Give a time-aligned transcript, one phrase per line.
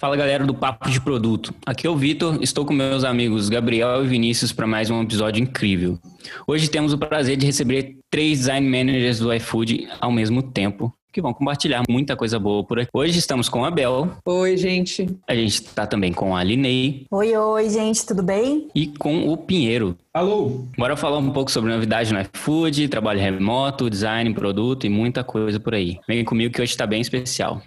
[0.00, 1.52] Fala galera do Papo de Produto.
[1.66, 5.42] Aqui é o Vitor, estou com meus amigos Gabriel e Vinícius para mais um episódio
[5.42, 5.98] incrível.
[6.46, 11.20] Hoje temos o prazer de receber três design managers do iFood ao mesmo tempo que
[11.20, 12.90] vão compartilhar muita coisa boa por aqui.
[12.94, 14.10] Hoje estamos com a Bel.
[14.24, 15.06] Oi, gente.
[15.26, 17.06] A gente está também com a Linei.
[17.10, 18.68] Oi, oi, gente, tudo bem?
[18.74, 19.96] E com o Pinheiro.
[20.12, 20.66] Alô!
[20.76, 25.60] Bora falar um pouco sobre novidade no iFood, trabalho remoto, design, produto e muita coisa
[25.60, 26.00] por aí.
[26.08, 27.62] Vem comigo que hoje está bem especial.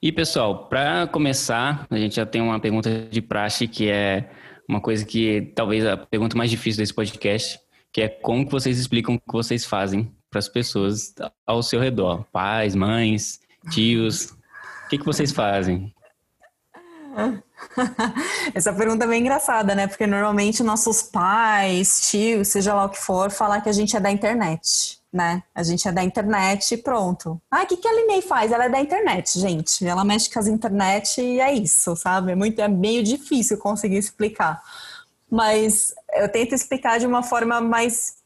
[0.03, 4.29] E pessoal, para começar, a gente já tem uma pergunta de praxe que é
[4.69, 7.59] uma coisa que talvez a pergunta mais difícil desse podcast,
[7.91, 11.15] que é como que vocês explicam o que vocês fazem para as pessoas
[11.47, 14.35] ao seu redor, pais, mães, tios,
[14.85, 15.94] o que que vocês fazem?
[18.55, 19.87] Essa pergunta é bem engraçada, né?
[19.87, 24.01] Porque normalmente nossos pais, tios, seja lá o que for, falar que a gente é
[24.01, 25.45] da internet né?
[25.55, 27.41] A gente é da internet e pronto.
[27.49, 28.51] Ah, o que, que a Linei faz?
[28.51, 29.87] Ela é da internet, gente.
[29.87, 32.33] Ela mexe com as internet e é isso, sabe?
[32.33, 34.61] É, muito, é meio difícil conseguir explicar.
[35.31, 38.17] Mas eu tento explicar de uma forma mais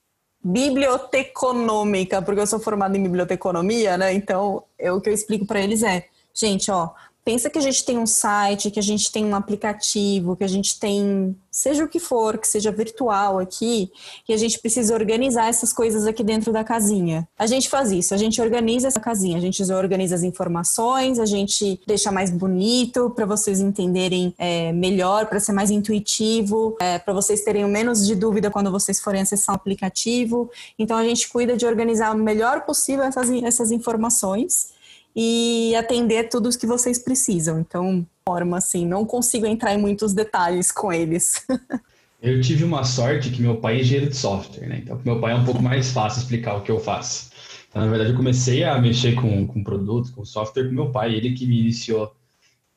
[0.43, 4.15] biblioteconômica, porque eu sou formada em biblioteconomia, né?
[4.15, 6.91] Então, eu, o que eu explico para eles é, gente, ó,
[7.25, 10.49] Pensa que a gente tem um site, que a gente tem um aplicativo, que a
[10.49, 13.93] gente tem, seja o que for, que seja virtual aqui,
[14.25, 17.29] que a gente precisa organizar essas coisas aqui dentro da casinha.
[17.39, 21.27] A gente faz isso, a gente organiza essa casinha, a gente organiza as informações, a
[21.27, 27.13] gente deixa mais bonito para vocês entenderem é, melhor, para ser mais intuitivo, é, para
[27.13, 30.51] vocês terem menos de dúvida quando vocês forem acessar o aplicativo.
[30.79, 34.78] Então a gente cuida de organizar o melhor possível essas, essas informações
[35.21, 37.59] e atender tudo o que vocês precisam.
[37.59, 41.45] Então, forma assim, não consigo entrar em muitos detalhes com eles.
[42.23, 44.81] eu tive uma sorte que meu pai é engenheiro de software, né?
[44.81, 47.33] Então, meu pai é um pouco mais fácil explicar o que eu faço.
[47.69, 51.13] Então, na verdade, eu comecei a mexer com, com produto, com software com meu pai,
[51.13, 52.15] ele que me iniciou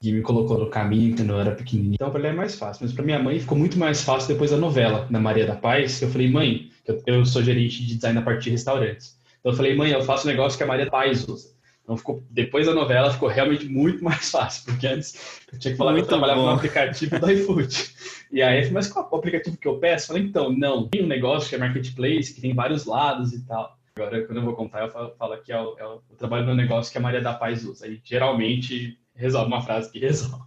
[0.02, 1.94] e me colocou no caminho quando eu era pequenininho.
[1.94, 2.84] Então, para ele é mais fácil.
[2.84, 6.02] Mas para minha mãe ficou muito mais fácil depois da novela, da Maria da Paz.
[6.02, 9.16] Eu falei, mãe, eu, eu sou gerente de design a partir de restaurantes.
[9.40, 11.61] Então, eu falei, mãe, eu faço um negócio que a Maria da Paz usa.
[11.92, 15.78] Então ficou, depois da novela ficou realmente muito mais fácil, porque antes eu tinha que
[15.78, 16.48] falar muito que eu trabalhava bom.
[16.48, 17.92] no aplicativo do iFood.
[18.32, 20.06] E aí eu falei, mas qual é o aplicativo que eu peço?
[20.06, 23.46] Eu falei, então, não, tem um negócio que é Marketplace, que tem vários lados e
[23.46, 23.78] tal.
[23.94, 26.56] Agora, quando eu vou contar, eu falo, falo que é o, é o, trabalho no
[26.56, 27.86] negócio que a Maria da Paz usa.
[27.86, 30.46] Aí geralmente resolve uma frase que resolve.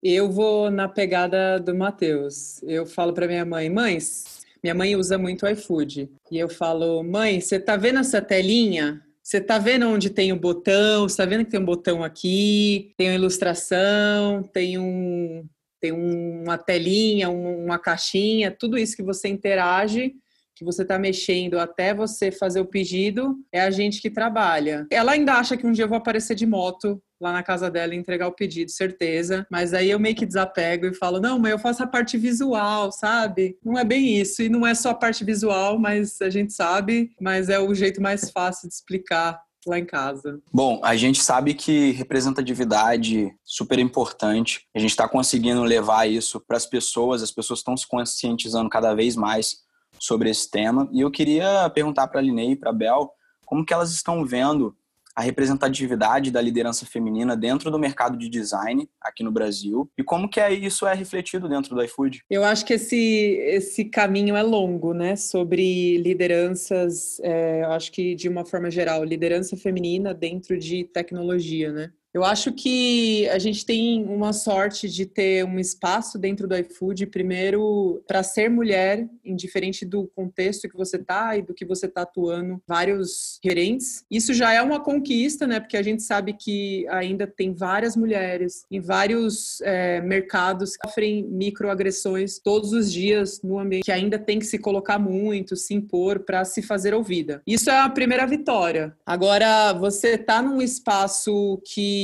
[0.00, 2.62] Eu vou na pegada do Matheus.
[2.62, 6.08] Eu falo para minha mãe, mães, minha mãe usa muito o iFood.
[6.30, 9.02] E eu falo, mãe, você tá vendo essa telinha?
[9.28, 11.06] Você tá vendo onde tem o botão?
[11.06, 12.94] Você tá vendo que tem um botão aqui?
[12.96, 15.46] Tem uma ilustração, tem um
[15.78, 20.14] tem uma telinha, uma caixinha, tudo isso que você interage,
[20.56, 24.86] que você está mexendo até você fazer o pedido, é a gente que trabalha.
[24.90, 27.94] Ela ainda acha que um dia eu vou aparecer de moto lá na casa dela
[27.94, 29.46] e entregar o pedido, certeza.
[29.50, 32.92] Mas aí eu meio que desapego e falo, não, mas eu faço a parte visual,
[32.92, 33.56] sabe?
[33.64, 34.42] Não é bem isso.
[34.42, 38.00] E não é só a parte visual, mas a gente sabe, mas é o jeito
[38.00, 40.40] mais fácil de explicar lá em casa?
[40.52, 44.66] Bom, a gente sabe que representatividade super importante.
[44.74, 48.94] A gente está conseguindo levar isso para as pessoas, as pessoas estão se conscientizando cada
[48.94, 49.58] vez mais
[49.98, 50.88] sobre esse tema.
[50.92, 53.10] E eu queria perguntar para a Linei e para a Bel
[53.44, 54.76] como que elas estão vendo
[55.18, 60.28] a representatividade da liderança feminina dentro do mercado de design aqui no Brasil e como
[60.28, 62.22] que é, isso é refletido dentro do iFood?
[62.30, 65.16] Eu acho que esse, esse caminho é longo, né?
[65.16, 71.72] Sobre lideranças, é, eu acho que de uma forma geral, liderança feminina dentro de tecnologia,
[71.72, 71.90] né?
[72.12, 77.06] Eu acho que a gente tem uma sorte de ter um espaço dentro do iFood,
[77.06, 82.02] primeiro, para ser mulher, indiferente do contexto que você está e do que você está
[82.02, 84.04] atuando, vários gerentes.
[84.10, 85.60] Isso já é uma conquista, né?
[85.60, 91.24] Porque a gente sabe que ainda tem várias mulheres em vários é, mercados que sofrem
[91.24, 96.20] microagressões todos os dias no ambiente, que ainda tem que se colocar muito, se impor
[96.20, 97.42] para se fazer ouvida.
[97.46, 98.96] Isso é a primeira vitória.
[99.04, 101.97] Agora, você está num espaço que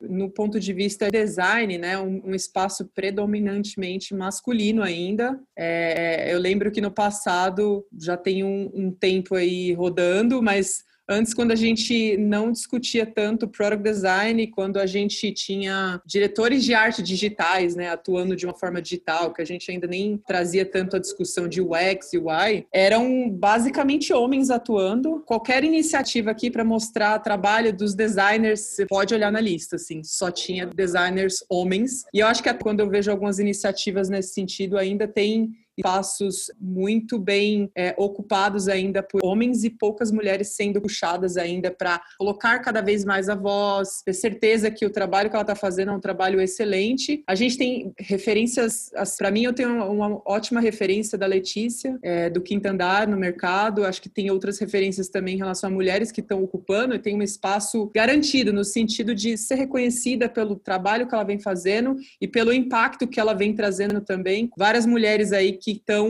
[0.00, 5.38] no ponto de vista design, né, um, um espaço predominantemente masculino ainda.
[5.56, 11.34] É, eu lembro que no passado já tem um, um tempo aí rodando, mas Antes,
[11.34, 17.02] quando a gente não discutia tanto product design, quando a gente tinha diretores de arte
[17.02, 21.00] digitais, né, atuando de uma forma digital, que a gente ainda nem trazia tanto a
[21.00, 25.20] discussão de UX e UI, eram basicamente homens atuando.
[25.26, 30.30] Qualquer iniciativa aqui para mostrar trabalho dos designers, você pode olhar na lista, assim, só
[30.30, 32.04] tinha designers homens.
[32.14, 37.18] E eu acho que quando eu vejo algumas iniciativas nesse sentido, ainda tem espaços muito
[37.18, 42.80] bem é, ocupados ainda por homens e poucas mulheres sendo puxadas ainda para colocar cada
[42.80, 46.00] vez mais a voz, ter certeza que o trabalho que ela está fazendo é um
[46.00, 47.22] trabalho excelente.
[47.26, 52.40] A gente tem referências, para mim eu tenho uma ótima referência da Letícia, é, do
[52.40, 56.20] Quinto Andar no mercado, acho que tem outras referências também em relação a mulheres que
[56.20, 61.14] estão ocupando e tem um espaço garantido no sentido de ser reconhecida pelo trabalho que
[61.14, 64.50] ela vem fazendo e pelo impacto que ela vem trazendo também.
[64.56, 66.08] Várias mulheres aí que estão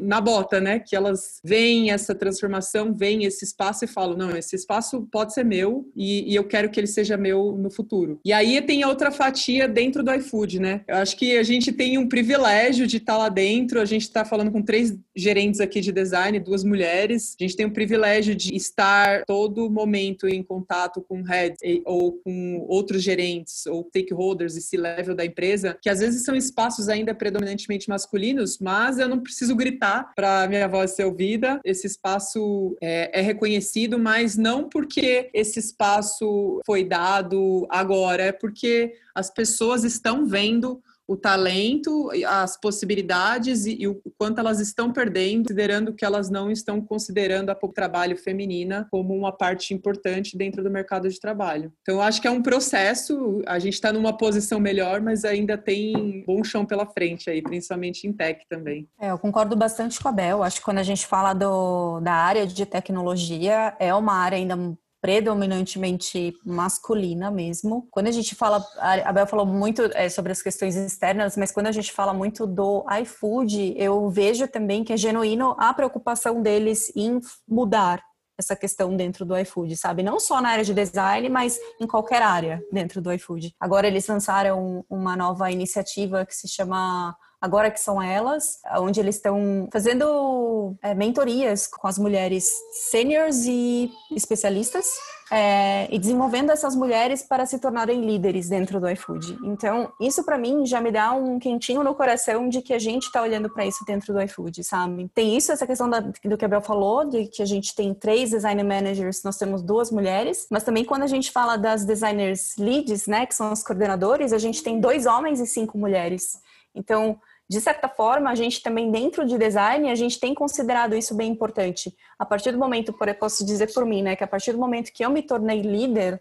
[0.00, 0.78] na bota, né?
[0.78, 5.44] Que elas veem essa transformação, veem esse espaço e falam: não, esse espaço pode ser
[5.44, 8.20] meu e, e eu quero que ele seja meu no futuro.
[8.24, 10.82] E aí tem outra fatia dentro do iFood, né?
[10.86, 13.80] Eu acho que a gente tem um privilégio de estar lá dentro.
[13.80, 17.36] A gente está falando com três gerentes aqui de design, duas mulheres.
[17.38, 22.64] A gente tem o privilégio de estar todo momento em contato com heads ou com
[22.68, 27.88] outros gerentes ou stakeholders e C-level da empresa, que às vezes são espaços ainda predominantemente
[27.88, 31.58] masculinos, mas mas eu não preciso gritar para minha voz ser ouvida.
[31.64, 38.92] Esse espaço é, é reconhecido, mas não porque esse espaço foi dado agora, é porque
[39.14, 45.44] as pessoas estão vendo o talento, as possibilidades e, e, o quanto elas estão perdendo,
[45.44, 50.70] considerando que elas não estão considerando a trabalho feminina como uma parte importante dentro do
[50.70, 51.72] mercado de trabalho.
[51.82, 55.56] Então, eu acho que é um processo, a gente está numa posição melhor, mas ainda
[55.58, 58.88] tem bom chão pela frente aí, principalmente em tech também.
[59.00, 60.42] É, eu concordo bastante com a Bel.
[60.42, 64.56] Acho que quando a gente fala do, da área de tecnologia, é uma área ainda
[65.04, 67.86] predominantemente masculina mesmo.
[67.90, 71.66] Quando a gente fala, a Bel falou muito é, sobre as questões externas, mas quando
[71.66, 76.90] a gente fala muito do iFood, eu vejo também que é genuíno a preocupação deles
[76.96, 78.02] em mudar
[78.38, 80.02] essa questão dentro do iFood, sabe?
[80.02, 83.54] Não só na área de design, mas em qualquer área dentro do iFood.
[83.60, 87.14] Agora eles lançaram uma nova iniciativa que se chama
[87.44, 92.48] agora que são elas, onde eles estão fazendo é, mentorias com as mulheres
[92.90, 94.86] seniors e especialistas
[95.30, 99.38] é, e desenvolvendo essas mulheres para se tornarem líderes dentro do iFood.
[99.44, 103.04] Então, isso para mim já me dá um quentinho no coração de que a gente
[103.04, 105.10] está olhando para isso dentro do iFood, sabe?
[105.14, 107.92] Tem isso, essa questão da, do que a Bel falou, de que a gente tem
[107.92, 112.56] três design managers, nós temos duas mulheres, mas também quando a gente fala das designers
[112.56, 116.42] leads, né, que são os coordenadores, a gente tem dois homens e cinco mulheres.
[116.74, 117.18] Então,
[117.48, 121.30] de certa forma, a gente também dentro de design, a gente tem considerado isso bem
[121.30, 121.94] importante.
[122.18, 124.92] A partir do momento, eu posso dizer por mim, né, que a partir do momento
[124.92, 126.20] que eu me tornei líder,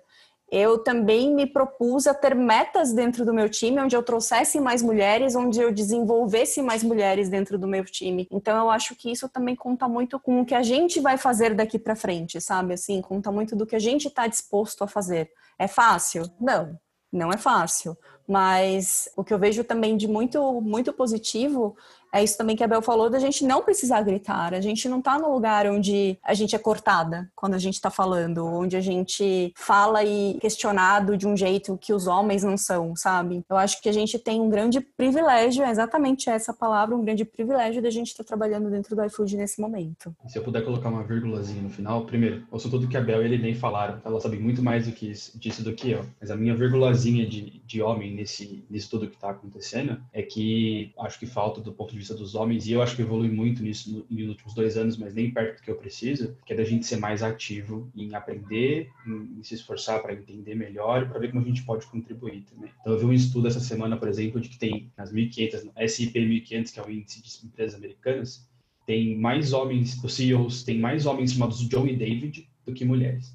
[0.52, 4.84] eu também me propus a ter metas dentro do meu time, onde eu trouxesse mais
[4.84, 8.28] mulheres, onde eu desenvolvesse mais mulheres dentro do meu time.
[8.30, 11.56] Então eu acho que isso também conta muito com o que a gente vai fazer
[11.56, 12.76] daqui para frente, sabe?
[12.76, 15.32] Assim, conta muito do que a gente está disposto a fazer.
[15.58, 16.30] É fácil?
[16.40, 16.78] Não,
[17.14, 17.96] não é fácil.
[18.28, 21.76] Mas o que eu vejo também de muito, muito positivo
[22.14, 24.54] é isso também que a Bel falou, da gente não precisar gritar.
[24.54, 27.90] A gente não está no lugar onde a gente é cortada quando a gente está
[27.90, 32.96] falando, onde a gente fala e questionado de um jeito que os homens não são,
[32.96, 33.44] sabe?
[33.50, 37.26] Eu acho que a gente tem um grande privilégio, é exatamente essa palavra, um grande
[37.26, 40.16] privilégio da gente estar tá trabalhando dentro do iFood nesse momento.
[40.28, 43.26] Se eu puder colocar uma vírgulazinha no final, primeiro, ouço tudo que a Bel e
[43.26, 46.30] ele nem falaram, ela sabe muito mais do que isso, disso do que eu, mas
[46.30, 51.18] a minha vírgulazinha de, de homem nesse, nisso tudo que está acontecendo é que acho
[51.18, 54.06] que falta do ponto de vista dos homens, e eu acho que evolui muito nisso
[54.10, 56.86] nos últimos dois anos, mas nem perto do que eu preciso, que é da gente
[56.86, 61.42] ser mais ativo em aprender, em, em se esforçar para entender melhor, para ver como
[61.42, 62.72] a gente pode contribuir também.
[62.82, 66.20] Então, eu vi um estudo essa semana, por exemplo, de que tem nas 1.500, SIP
[66.20, 68.48] 1.500, que é o índice de empresas americanas,
[68.86, 73.34] tem mais homens, os CEOs têm mais homens chamados John e David do que mulheres.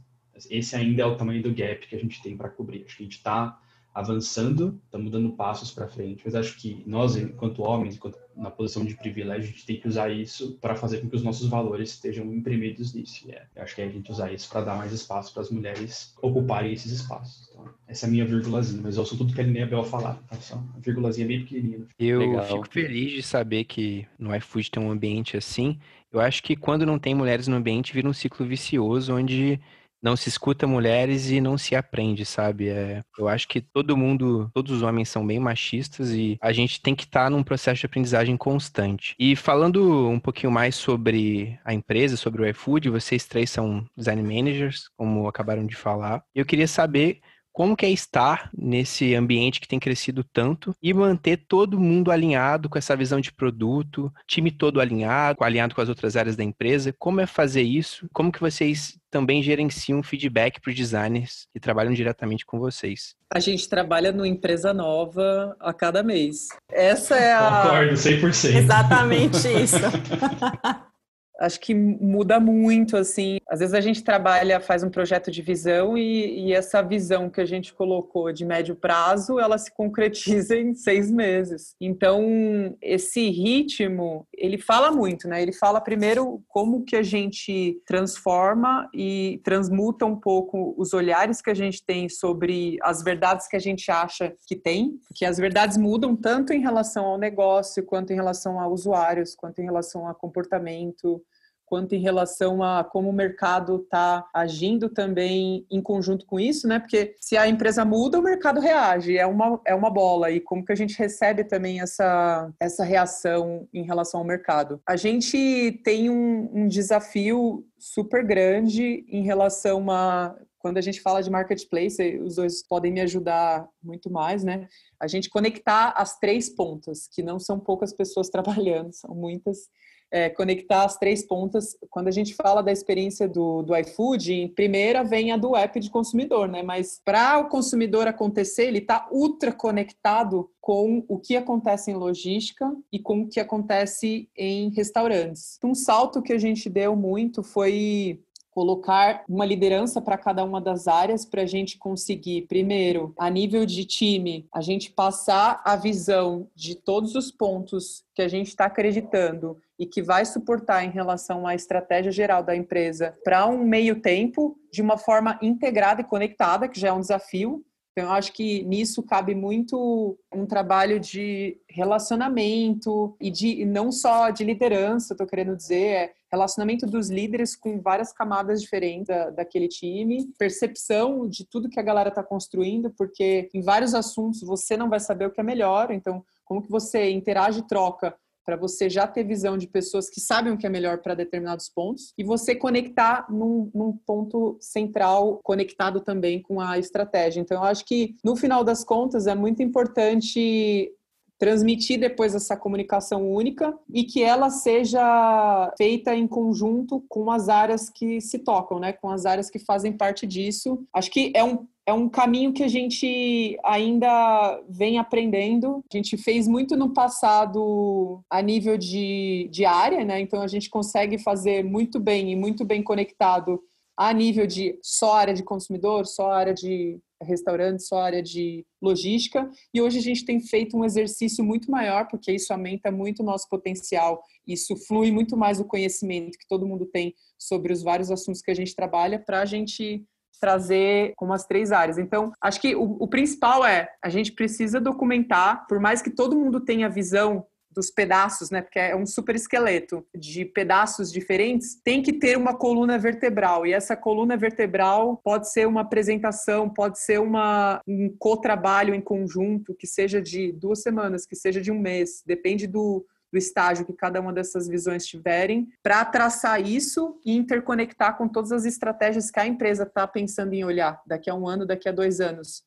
[0.51, 2.85] Esse ainda é o tamanho do gap que a gente tem para cobrir.
[2.85, 3.59] Acho que a gente está
[3.99, 8.85] avançando, estamos dando passos para frente, mas acho que nós, enquanto homens, enquanto na posição
[8.85, 11.91] de privilégio, a gente tem que usar isso para fazer com que os nossos valores
[11.91, 13.29] estejam imprimidos nisso.
[13.29, 15.51] É, eu acho que é a gente usar isso para dar mais espaço para as
[15.51, 17.49] mulheres ocuparem esses espaços.
[17.51, 20.23] Então, essa é a minha vírgulazinha, mas eu sou tudo que a Linnea Bel falar.
[20.27, 21.85] Então, só uma vírgulazinha bem pequenininha.
[21.99, 22.47] Eu Legal.
[22.47, 25.77] fico feliz de saber que no iFood tem um ambiente assim.
[26.13, 29.61] Eu acho que quando não tem mulheres no ambiente, vira um ciclo vicioso onde
[30.03, 32.69] não se escuta mulheres e não se aprende, sabe?
[32.69, 36.81] É, eu acho que todo mundo, todos os homens são bem machistas e a gente
[36.81, 39.15] tem que estar tá num processo de aprendizagem constante.
[39.19, 44.23] E falando um pouquinho mais sobre a empresa, sobre o iFood, vocês três são design
[44.23, 46.23] managers, como acabaram de falar.
[46.35, 47.21] Eu queria saber
[47.59, 52.69] como que é estar nesse ambiente que tem crescido tanto e manter todo mundo alinhado
[52.69, 56.95] com essa visão de produto, time todo alinhado, alinhado com as outras áreas da empresa.
[56.97, 58.09] Como é fazer isso?
[58.13, 63.17] Como que vocês também gerenciam feedback para os designers que trabalham diretamente com vocês?
[63.35, 66.47] A gente trabalha numa empresa nova a cada mês.
[66.71, 67.63] Essa é a.
[67.65, 68.55] Concordo, 100%.
[68.55, 69.79] Exatamente isso.
[71.39, 73.39] acho que muda muito, assim.
[73.49, 77.41] Às vezes a gente trabalha, faz um projeto de visão e, e, essa visão que
[77.41, 81.75] a gente colocou de médio prazo, ela se concretiza em seis meses.
[81.81, 85.41] Então, esse ritmo, ele fala muito, né?
[85.41, 91.51] Ele fala primeiro como que a gente transforma e transmuta um pouco os olhares que
[91.51, 95.77] a gente tem sobre as verdades que a gente acha que tem, porque as verdades
[95.77, 100.15] mudam tanto em relação ao negócio, quanto em relação a usuários, quanto em relação a
[100.15, 101.23] comportamento,
[101.69, 106.79] quanto em relação a como o mercado está agindo também em conjunto com isso, né?
[106.79, 110.31] Porque se a empresa muda, o mercado reage, é uma, é uma bola.
[110.31, 114.81] E como que a gente recebe também essa, essa reação em relação ao mercado?
[114.89, 121.23] A gente tem um, um desafio super grande em relação a quando a gente fala
[121.23, 124.67] de marketplace, os dois podem me ajudar muito mais, né?
[125.01, 129.69] A gente conectar as três pontas, que não são poucas pessoas trabalhando, são muitas,
[130.11, 131.77] é, conectar as três pontas.
[131.91, 135.79] Quando a gente fala da experiência do, do iFood, em primeira vem a do app
[135.79, 136.63] de consumidor, né?
[136.63, 142.71] Mas para o consumidor acontecer, ele está ultra conectado com o que acontece em logística
[142.93, 145.59] e com o que acontece em restaurantes.
[145.65, 148.21] Um salto que a gente deu muito foi
[148.59, 153.65] colocar uma liderança para cada uma das áreas para a gente conseguir, primeiro, a nível
[153.65, 158.65] de time, a gente passar a visão de todos os pontos que a gente está
[158.65, 164.01] acreditando e que vai suportar em relação à estratégia geral da empresa para um meio
[164.01, 167.65] tempo de uma forma integrada e conectada, que já é um desafio,
[167.99, 174.31] então, eu acho que nisso cabe muito um trabalho de relacionamento e de não só
[174.31, 179.67] de liderança, estou querendo dizer, é relacionamento dos líderes com várias camadas diferentes da, daquele
[179.67, 184.89] time, percepção de tudo que a galera está construindo, porque em vários assuntos você não
[184.89, 188.15] vai saber o que é melhor, então como que você interage e troca
[188.49, 191.69] para você já ter visão de pessoas que sabem o que é melhor para determinados
[191.69, 197.43] pontos e você conectar num, num, ponto central conectado também com a estratégia.
[197.43, 200.91] Então, eu acho que no final das contas é muito importante
[201.39, 207.89] transmitir depois essa comunicação única e que ela seja feita em conjunto com as áreas
[207.89, 208.93] que se tocam, né?
[208.93, 210.85] Com as áreas que fazem parte disso.
[210.93, 215.83] Acho que é um é um caminho que a gente ainda vem aprendendo.
[215.91, 220.21] A gente fez muito no passado a nível de, de área, né?
[220.21, 223.59] Então a gente consegue fazer muito bem e muito bem conectado
[223.97, 229.51] a nível de só área de consumidor, só área de restaurante, só área de logística.
[229.73, 233.27] E hoje a gente tem feito um exercício muito maior, porque isso aumenta muito o
[233.27, 238.11] nosso potencial, isso flui muito mais o conhecimento que todo mundo tem sobre os vários
[238.11, 240.05] assuntos que a gente trabalha para a gente
[240.41, 241.99] trazer como as três áreas.
[241.99, 246.37] Então, acho que o, o principal é a gente precisa documentar, por mais que todo
[246.37, 247.45] mundo tenha visão
[247.79, 248.61] dos pedaços, né?
[248.61, 253.65] Porque é um super esqueleto de pedaços diferentes, tem que ter uma coluna vertebral.
[253.65, 259.77] E essa coluna vertebral pode ser uma apresentação, pode ser uma, um co-trabalho em conjunto,
[259.77, 263.93] que seja de duas semanas, que seja de um mês, depende do, do estágio que
[263.93, 269.39] cada uma dessas visões tiverem, para traçar isso e interconectar com todas as estratégias que
[269.39, 272.65] a empresa está pensando em olhar daqui a um ano, daqui a dois anos.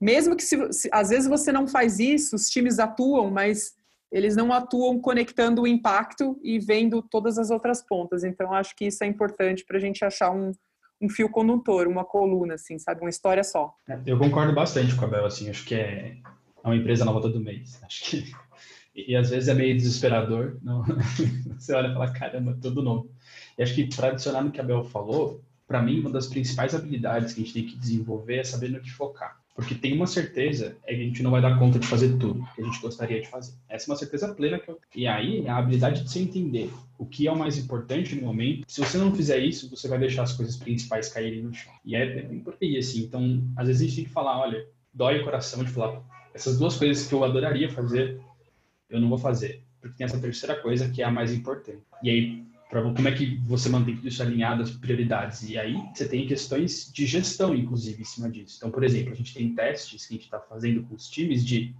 [0.00, 3.78] Mesmo que, se, se, às vezes, você não faz isso, os times atuam, mas
[4.10, 8.24] eles não atuam conectando o impacto e vendo todas as outras pontas.
[8.24, 10.50] Então, acho que isso é importante para a gente achar um,
[11.00, 13.00] um fio condutor, uma coluna, assim, sabe?
[13.00, 13.72] Uma história só.
[13.88, 16.16] É, eu concordo bastante com a Bel, assim, acho que é,
[16.62, 17.80] é uma empresa nova todo mês.
[17.84, 18.32] Acho que
[18.94, 20.58] e, e, às vezes é meio desesperador.
[20.62, 20.84] Não?
[21.56, 23.10] Você olha e fala, caramba, tudo novo.
[23.56, 26.74] E acho que para adicionar no que a Bel falou, para mim, uma das principais
[26.74, 29.39] habilidades que a gente tem que desenvolver é saber no que focar.
[29.54, 32.46] Porque tem uma certeza, é que a gente não vai dar conta de fazer tudo
[32.54, 33.52] que a gente gostaria de fazer.
[33.68, 37.04] Essa é uma certeza plena que eu E aí, a habilidade de você entender o
[37.04, 38.64] que é o mais importante no momento.
[38.68, 41.72] Se você não fizer isso, você vai deixar as coisas principais caírem no chão.
[41.84, 43.02] E é bem por aí, assim.
[43.02, 46.02] Então, às vezes a gente tem que falar, olha, dói o coração de falar,
[46.34, 48.20] essas duas coisas que eu adoraria fazer,
[48.88, 51.82] eu não vou fazer, porque tem essa terceira coisa que é a mais importante.
[52.02, 55.42] E aí, para como é que você mantém tudo isso alinhado às prioridades.
[55.42, 58.58] E aí você tem questões de gestão, inclusive, em cima disso.
[58.58, 61.44] Então, por exemplo, a gente tem testes que a gente está fazendo com os times
[61.44, 61.74] de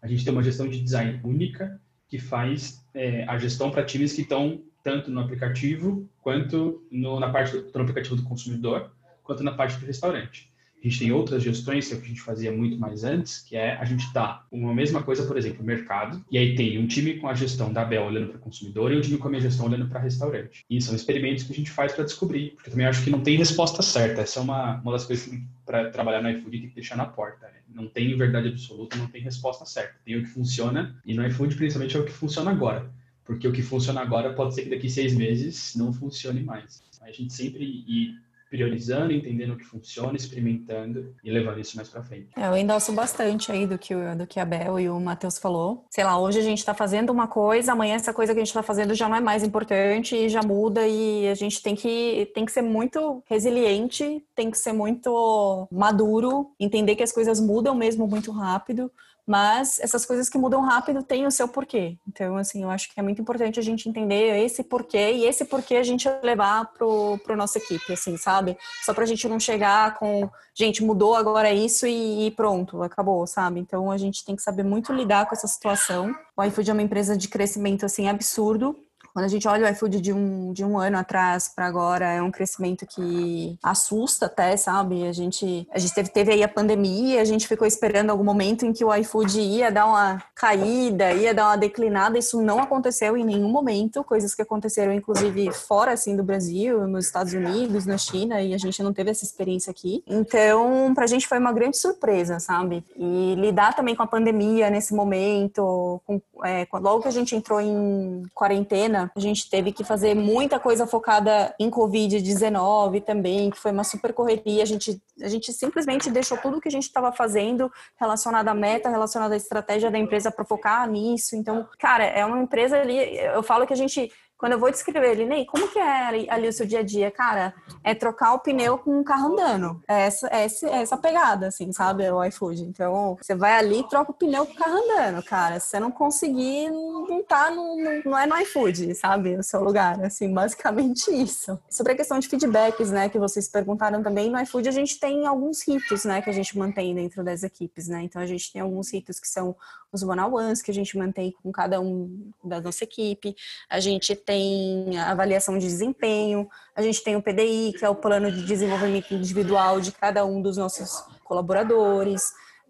[0.00, 4.12] a gente tem uma gestão de design única que faz é, a gestão para times
[4.12, 8.92] que estão tanto no aplicativo quanto no, na parte do, no aplicativo do consumidor,
[9.24, 10.48] quanto na parte do restaurante.
[10.86, 13.40] A gente tem outras gestões que é o que a gente fazia muito mais antes,
[13.40, 16.86] que é a gente dá uma mesma coisa, por exemplo, mercado, e aí tem um
[16.86, 19.30] time com a gestão da Bel olhando para o consumidor e um time com a
[19.30, 20.64] minha gestão olhando para restaurante.
[20.70, 23.20] E são experimentos que a gente faz para descobrir, porque eu também acho que não
[23.20, 24.20] tem resposta certa.
[24.20, 27.06] Essa é uma, uma das coisas que para trabalhar no iFood tem que deixar na
[27.06, 27.46] porta.
[27.46, 27.58] Né?
[27.68, 29.96] Não tem verdade absoluta, não tem resposta certa.
[30.04, 32.88] Tem o que funciona, e no iFood principalmente é o que funciona agora.
[33.24, 36.80] Porque o que funciona agora pode ser que daqui seis meses não funcione mais.
[37.02, 42.02] A gente sempre ir priorizando, entendendo o que funciona, experimentando e levando isso mais para
[42.02, 42.28] frente.
[42.36, 45.84] É, eu endosso bastante aí do que, do que a Bel e o Matheus falou.
[45.90, 48.48] Sei lá, hoje a gente está fazendo uma coisa, amanhã essa coisa que a gente
[48.48, 52.30] está fazendo já não é mais importante e já muda e a gente tem que,
[52.34, 57.74] tem que ser muito resiliente, tem que ser muito maduro, entender que as coisas mudam
[57.74, 58.90] mesmo muito rápido,
[59.26, 61.98] mas essas coisas que mudam rápido têm o seu porquê.
[62.06, 65.44] Então, assim, eu acho que é muito importante a gente entender esse porquê e esse
[65.44, 68.56] porquê a gente levar pro, pro nossa equipe, assim, sabe?
[68.84, 73.58] Só pra gente não chegar com, gente, mudou agora isso e, e pronto, acabou, sabe?
[73.58, 76.14] Então, a gente tem que saber muito lidar com essa situação.
[76.36, 78.76] O iFood é uma empresa de crescimento, assim, absurdo.
[79.16, 82.20] Quando a gente olha o iFood de um, de um ano atrás para agora, é
[82.20, 85.08] um crescimento que assusta até, sabe?
[85.08, 88.66] A gente, a gente teve, teve aí a pandemia, a gente ficou esperando algum momento
[88.66, 92.18] em que o iFood ia dar uma caída, ia dar uma declinada.
[92.18, 97.06] Isso não aconteceu em nenhum momento, coisas que aconteceram, inclusive, fora assim do Brasil, nos
[97.06, 100.04] Estados Unidos, na China, e a gente não teve essa experiência aqui.
[100.06, 102.84] Então, para a gente foi uma grande surpresa, sabe?
[102.94, 107.62] E lidar também com a pandemia nesse momento, com, é, logo que a gente entrou
[107.62, 113.72] em quarentena, a gente teve que fazer muita coisa focada em Covid-19 também, que foi
[113.72, 114.62] uma super correria.
[114.62, 118.88] A gente, a gente simplesmente deixou tudo que a gente estava fazendo relacionado à meta,
[118.88, 121.36] relacionado à estratégia da empresa para focar nisso.
[121.36, 122.96] Então, cara, é uma empresa ali.
[123.18, 126.48] Eu falo que a gente quando eu vou descrever ele, Ney, como que é ali,
[126.48, 127.10] o seu dia a dia?
[127.10, 129.82] Cara, é trocar o pneu com um carro andando.
[129.88, 132.08] É essa, é essa, é essa pegada, assim, sabe?
[132.10, 132.62] O iFood.
[132.62, 135.58] Então, você vai ali e troca o pneu com o carro andando, cara.
[135.58, 139.36] Se você não conseguir, não tá no, não é no iFood, sabe?
[139.36, 141.58] O seu lugar, assim, basicamente isso.
[141.70, 145.26] Sobre a questão de feedbacks, né, que vocês perguntaram também, no iFood a gente tem
[145.26, 148.02] alguns ritos, né, que a gente mantém dentro das equipes, né?
[148.02, 149.56] Então, a gente tem alguns ritos que são
[149.96, 153.34] os one-on-ones que a gente mantém com cada um da nossa equipe.
[153.68, 157.94] A gente tem a avaliação de desempenho, a gente tem o PDI, que é o
[157.94, 162.22] plano de desenvolvimento individual de cada um dos nossos colaboradores.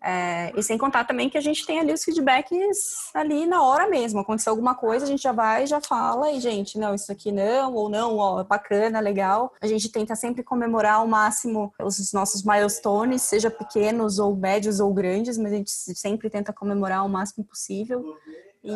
[0.09, 3.89] É, e sem contar também que a gente tem ali os feedbacks ali na hora
[3.89, 4.21] mesmo.
[4.21, 7.75] Aconteceu alguma coisa, a gente já vai, já fala, e gente, não, isso aqui não,
[7.75, 9.53] ou não, ó, bacana, legal.
[9.61, 14.95] A gente tenta sempre comemorar ao máximo os nossos milestones, seja pequenos ou médios ou
[14.95, 18.17] grandes, mas a gente sempre tenta comemorar o máximo possível.
[18.63, 18.71] E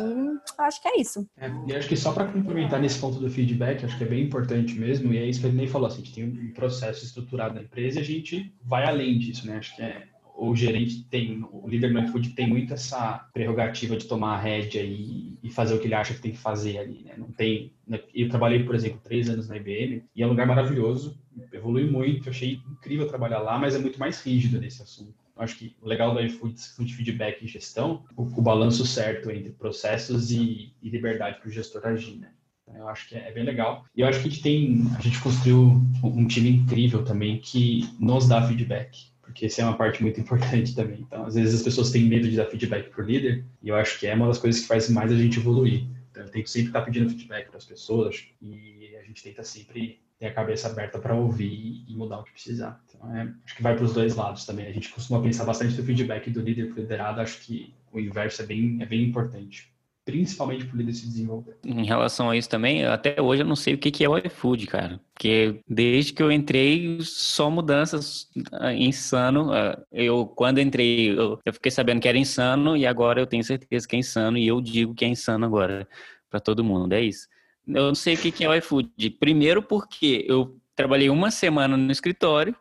[0.57, 1.25] acho que é isso.
[1.37, 4.23] É, e acho que só para complementar nesse ponto do feedback, acho que é bem
[4.23, 7.05] importante mesmo, e é isso que ele nem falou, assim, a gente tem um processo
[7.05, 9.57] estruturado na empresa e a gente vai além disso, né?
[9.57, 14.07] Acho que é o gerente tem, o líder do iFood tem muito essa prerrogativa de
[14.07, 17.03] tomar a rédea e, e, fazer o que ele acha que tem que fazer ali,
[17.03, 17.13] né?
[17.17, 18.01] Não tem, né?
[18.13, 21.19] eu trabalhei, por exemplo, três anos na IBM e é um lugar maravilhoso,
[21.53, 25.13] evolui muito, achei incrível trabalhar lá, mas é muito mais rígido nesse assunto.
[25.37, 29.51] Acho que o legal do iFood, de feedback e gestão, o, o balanço certo entre
[29.51, 32.31] processos e, e liberdade para o gestor agir, né?
[32.61, 33.85] Então, eu acho que é, é bem legal.
[33.95, 37.89] E eu acho que a gente tem, a gente construiu um time incrível também que
[37.99, 40.99] nos dá feedback porque isso é uma parte muito importante também.
[41.01, 43.75] Então, às vezes as pessoas têm medo de dar feedback para o líder, e eu
[43.75, 45.85] acho que é uma das coisas que faz mais a gente evoluir.
[46.11, 49.43] Então, eu tenho que sempre estar pedindo feedback para as pessoas, e a gente tenta
[49.43, 52.83] sempre ter a cabeça aberta para ouvir e mudar o que precisar.
[52.87, 54.67] Então, é, acho que vai para os dois lados também.
[54.67, 58.41] A gente costuma pensar bastante no feedback do líder para liderado, acho que o inverso
[58.43, 59.71] é bem, é bem importante
[60.05, 61.57] principalmente para o líder se desenvolver.
[61.63, 64.67] Em relação a isso também, até hoje eu não sei o que é o iFood,
[64.67, 64.99] cara.
[65.13, 69.51] Porque desde que eu entrei, só mudanças ah, insano.
[69.53, 73.43] Ah, eu, quando entrei, eu, eu fiquei sabendo que era insano e agora eu tenho
[73.43, 75.87] certeza que é insano e eu digo que é insano agora
[76.29, 76.93] para todo mundo.
[76.93, 77.27] É isso.
[77.67, 79.09] Eu não sei o que é o iFood.
[79.19, 82.55] Primeiro porque eu trabalhei uma semana no escritório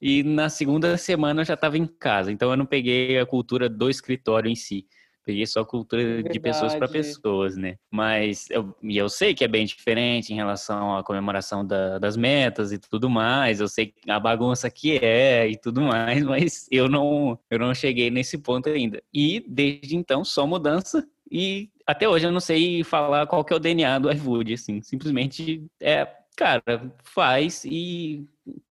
[0.00, 2.32] e na segunda semana eu já estava em casa.
[2.32, 4.86] Então eu não peguei a cultura do escritório em si.
[5.26, 6.32] Peguei só cultura Verdade.
[6.32, 7.74] de pessoas para pessoas, né?
[7.90, 12.16] Mas eu, e eu sei que é bem diferente em relação à comemoração da, das
[12.16, 13.58] metas e tudo mais.
[13.58, 18.08] Eu sei a bagunça que é e tudo mais, mas eu não, eu não cheguei
[18.08, 19.02] nesse ponto ainda.
[19.12, 23.56] E desde então só mudança e até hoje eu não sei falar qual que é
[23.56, 26.62] o DNA do iFood, assim, simplesmente é, cara,
[27.02, 28.24] faz e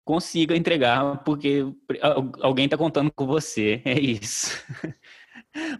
[0.05, 1.65] consiga entregar porque
[2.41, 4.63] alguém está contando com você, é isso.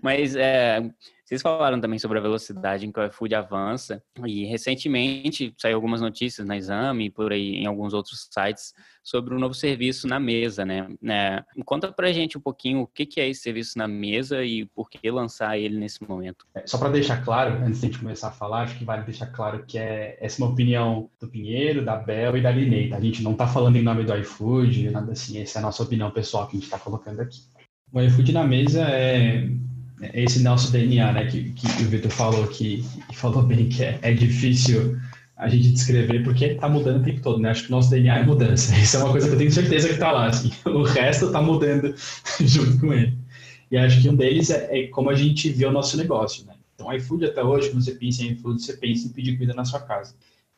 [0.01, 0.81] Mas é,
[1.25, 6.01] vocês falaram também sobre a velocidade em que o iFood avança e recentemente saiu algumas
[6.01, 10.07] notícias na Exame e por aí em alguns outros sites sobre o um novo serviço
[10.07, 10.87] na mesa, né?
[11.03, 14.89] É, conta pra gente um pouquinho o que é esse serviço na mesa e por
[14.89, 16.45] que lançar ele nesse momento.
[16.53, 19.03] É, só para deixar claro, antes de a gente começar a falar, acho que vale
[19.03, 22.93] deixar claro que é, essa é uma opinião do Pinheiro, da Bel e da Linei.
[22.93, 25.83] A gente não está falando em nome do iFood, nada assim, essa é a nossa
[25.83, 27.41] opinião pessoal que a gente está colocando aqui.
[27.93, 29.47] O iFood na mesa é
[30.11, 33.97] é esse nosso DNA, né, que, que o Vitor falou que falou bem que é,
[34.01, 34.97] é difícil
[35.37, 37.49] a gente descrever porque está mudando o tempo todo, né?
[37.49, 38.75] Acho que o nosso DNA é mudança.
[38.77, 40.27] Isso é uma coisa que eu tenho certeza que está lá.
[40.27, 40.51] Assim.
[40.65, 41.93] O resto está mudando
[42.41, 43.17] junto com ele.
[43.71, 46.53] E acho que um deles é, é, como a gente vê o nosso negócio, né?
[46.75, 49.65] Então, iFood até hoje, quando você pensa em iFood, você pensa em pedir comida na
[49.65, 50.15] sua casa.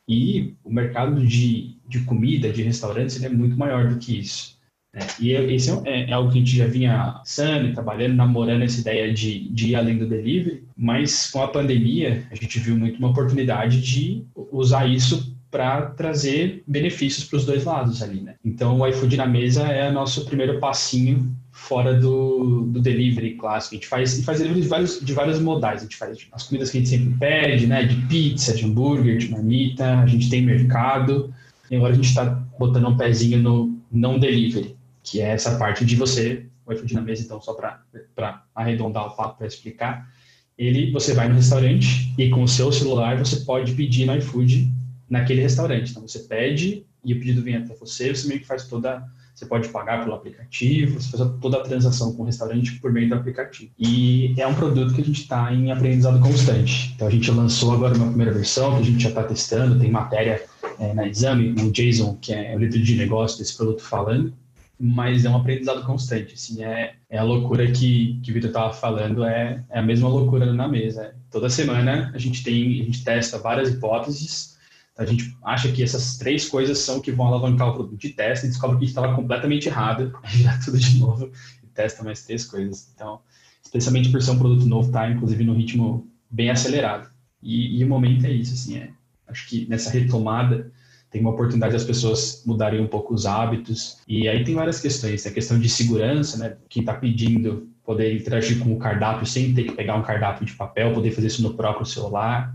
[0.08, 4.55] E o mercado de, de comida, de restaurantes, ele é muito maior do que isso.
[4.96, 8.80] É, e esse é, é, algo que a gente já vinha pensando, trabalhando, namorando essa
[8.80, 12.98] ideia de, de ir além do delivery, mas com a pandemia a gente viu muito
[12.98, 18.36] uma oportunidade de usar isso para trazer benefícios para os dois lados ali, né?
[18.42, 23.74] Então o iFood na mesa é o nosso primeiro passinho fora do, do delivery clássico.
[23.74, 25.80] A gente faz, faz delivery de vários, de vários modais.
[25.80, 27.84] A gente faz as comidas que a gente sempre pede, né?
[27.84, 30.00] De pizza, de hambúrguer, de marmita.
[30.00, 31.32] A gente tem mercado.
[31.70, 32.24] E agora a gente está
[32.58, 34.76] botando um pezinho no não delivery
[35.06, 39.16] que é essa parte de você, o iFood na mesa, então, só para arredondar o
[39.16, 40.10] papo para explicar,
[40.58, 44.72] ele, você vai no restaurante e com o seu celular você pode pedir no iFood
[45.08, 45.90] naquele restaurante.
[45.90, 49.46] Então, você pede e o pedido vem até você, você meio que faz toda, você
[49.46, 53.14] pode pagar pelo aplicativo, você faz toda a transação com o restaurante por meio do
[53.14, 53.70] aplicativo.
[53.78, 56.94] E é um produto que a gente está em aprendizado constante.
[56.96, 59.88] Então, a gente lançou agora uma primeira versão, que a gente já está testando, tem
[59.88, 60.42] matéria
[60.80, 64.34] é, na Exame, o Jason, que é o líder de negócio desse produto, falando
[64.78, 68.72] mas é um aprendizado constante, assim, é, é a loucura que, que o Vitor estava
[68.74, 71.14] falando, é, é a mesma loucura na mesa.
[71.30, 74.56] Toda semana a gente tem, a gente testa várias hipóteses,
[74.98, 78.46] a gente acha que essas três coisas são que vão alavancar o produto de teste
[78.46, 80.12] e descobre que estava completamente errado,
[80.44, 81.30] dá tudo de novo
[81.62, 82.90] e testa mais três coisas.
[82.94, 83.20] Então,
[83.62, 87.10] especialmente por ser um produto novo, tá, inclusive no ritmo bem acelerado.
[87.42, 88.90] E, e o momento é isso, assim, é,
[89.28, 90.70] acho que nessa retomada
[91.10, 93.98] tem uma oportunidade das pessoas mudarem um pouco os hábitos.
[94.06, 95.26] E aí tem várias questões.
[95.26, 96.56] A questão de segurança, né?
[96.68, 100.52] Quem está pedindo poder interagir com o cardápio sem ter que pegar um cardápio de
[100.54, 102.54] papel, poder fazer isso no próprio celular.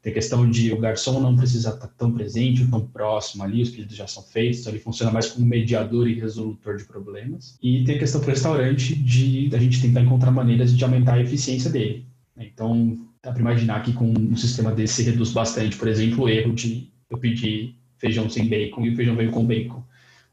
[0.00, 3.62] Tem a questão de o garçom não precisa estar tão presente ou tão próximo ali,
[3.62, 7.56] os pedidos já são feitos, então ele funciona mais como mediador e resolutor de problemas.
[7.62, 11.14] E tem a questão para o restaurante de a gente tentar encontrar maneiras de aumentar
[11.14, 12.04] a eficiência dele.
[12.36, 16.52] Então, dá para imaginar que com um sistema desse reduz bastante, por exemplo, o erro
[16.52, 19.80] de eu pedir feijão sem bacon e o feijão veio com bacon.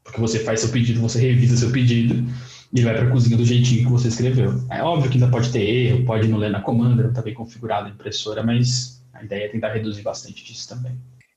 [0.03, 2.25] Porque você faz seu pedido, você revisa seu pedido
[2.73, 4.59] e vai para a cozinha do jeitinho que você escreveu.
[4.71, 7.35] É óbvio que ainda pode ter erro, pode não ler na comanda, não está bem
[7.35, 10.93] configurado a impressora, mas a ideia é tentar reduzir bastante disso também.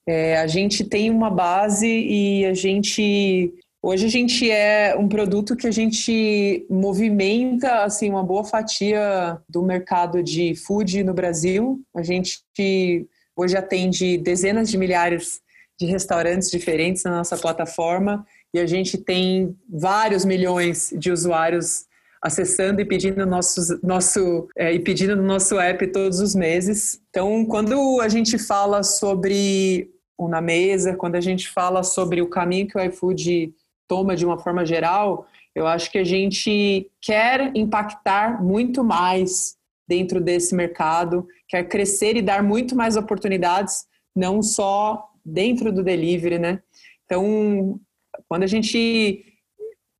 [0.06, 3.52] É, a gente tem uma base e a gente
[3.84, 9.60] Hoje a gente é um produto que a gente movimenta assim uma boa fatia do
[9.60, 11.80] mercado de food no Brasil.
[11.92, 12.38] A gente
[13.34, 15.40] hoje atende dezenas de milhares
[15.82, 21.86] de restaurantes diferentes na nossa plataforma e a gente tem vários milhões de usuários
[22.22, 27.02] acessando e pedindo nossos, nosso é, e pedindo no nosso app todos os meses.
[27.10, 32.28] Então, quando a gente fala sobre o na mesa, quando a gente fala sobre o
[32.28, 33.52] caminho que o iFood
[33.88, 39.56] toma de uma forma geral, eu acho que a gente quer impactar muito mais
[39.88, 46.38] dentro desse mercado, quer crescer e dar muito mais oportunidades, não só dentro do delivery,
[46.38, 46.62] né?
[47.04, 47.80] Então,
[48.28, 49.24] quando a gente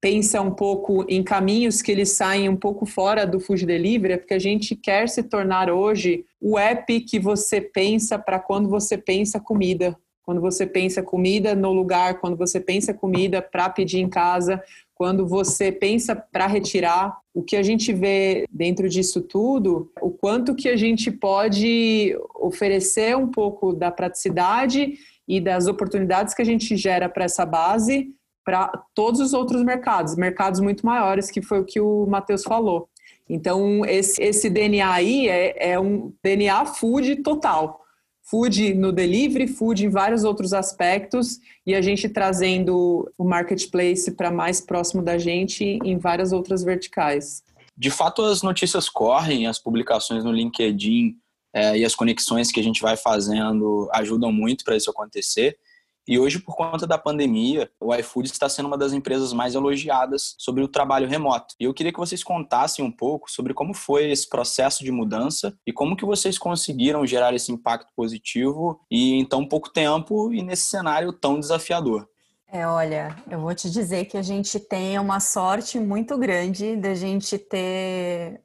[0.01, 4.17] pensa um pouco em caminhos que eles saem um pouco fora do food delivery, é
[4.17, 8.99] porque a gente quer se tornar hoje o app que você pensa para quando você
[8.99, 9.97] pensa comida.
[10.25, 14.63] Quando você pensa comida no lugar, quando você pensa comida para pedir em casa,
[14.95, 20.55] quando você pensa para retirar, o que a gente vê dentro disso tudo, o quanto
[20.55, 24.95] que a gente pode oferecer um pouco da praticidade
[25.33, 28.15] e das oportunidades que a gente gera para essa base
[28.45, 32.87] para todos os outros mercados, mercados muito maiores, que foi o que o Matheus falou.
[33.31, 37.81] Então, esse, esse DNA aí é, é um DNA food total.
[38.23, 44.31] Food no delivery, food em vários outros aspectos, e a gente trazendo o marketplace para
[44.31, 47.43] mais próximo da gente em várias outras verticais.
[47.75, 51.17] De fato, as notícias correm, as publicações no LinkedIn
[51.55, 55.59] é, e as conexões que a gente vai fazendo ajudam muito para isso acontecer.
[56.07, 60.35] E hoje, por conta da pandemia, o iFood está sendo uma das empresas mais elogiadas
[60.37, 61.55] sobre o trabalho remoto.
[61.61, 65.57] E eu queria que vocês contassem um pouco sobre como foi esse processo de mudança
[65.65, 70.43] e como que vocês conseguiram gerar esse impacto positivo e em tão pouco tempo e
[70.43, 72.09] nesse cenário tão desafiador.
[72.51, 76.95] É, olha, eu vou te dizer que a gente tem uma sorte muito grande da
[76.95, 78.43] gente ter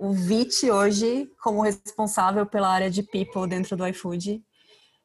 [0.00, 4.42] o Vit hoje como responsável pela área de people dentro do iFood.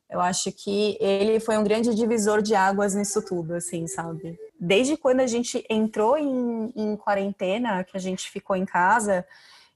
[0.09, 4.39] Eu acho que ele foi um grande divisor de águas nisso tudo, assim, sabe?
[4.57, 9.25] Desde quando a gente entrou em, em quarentena, que a gente ficou em casa,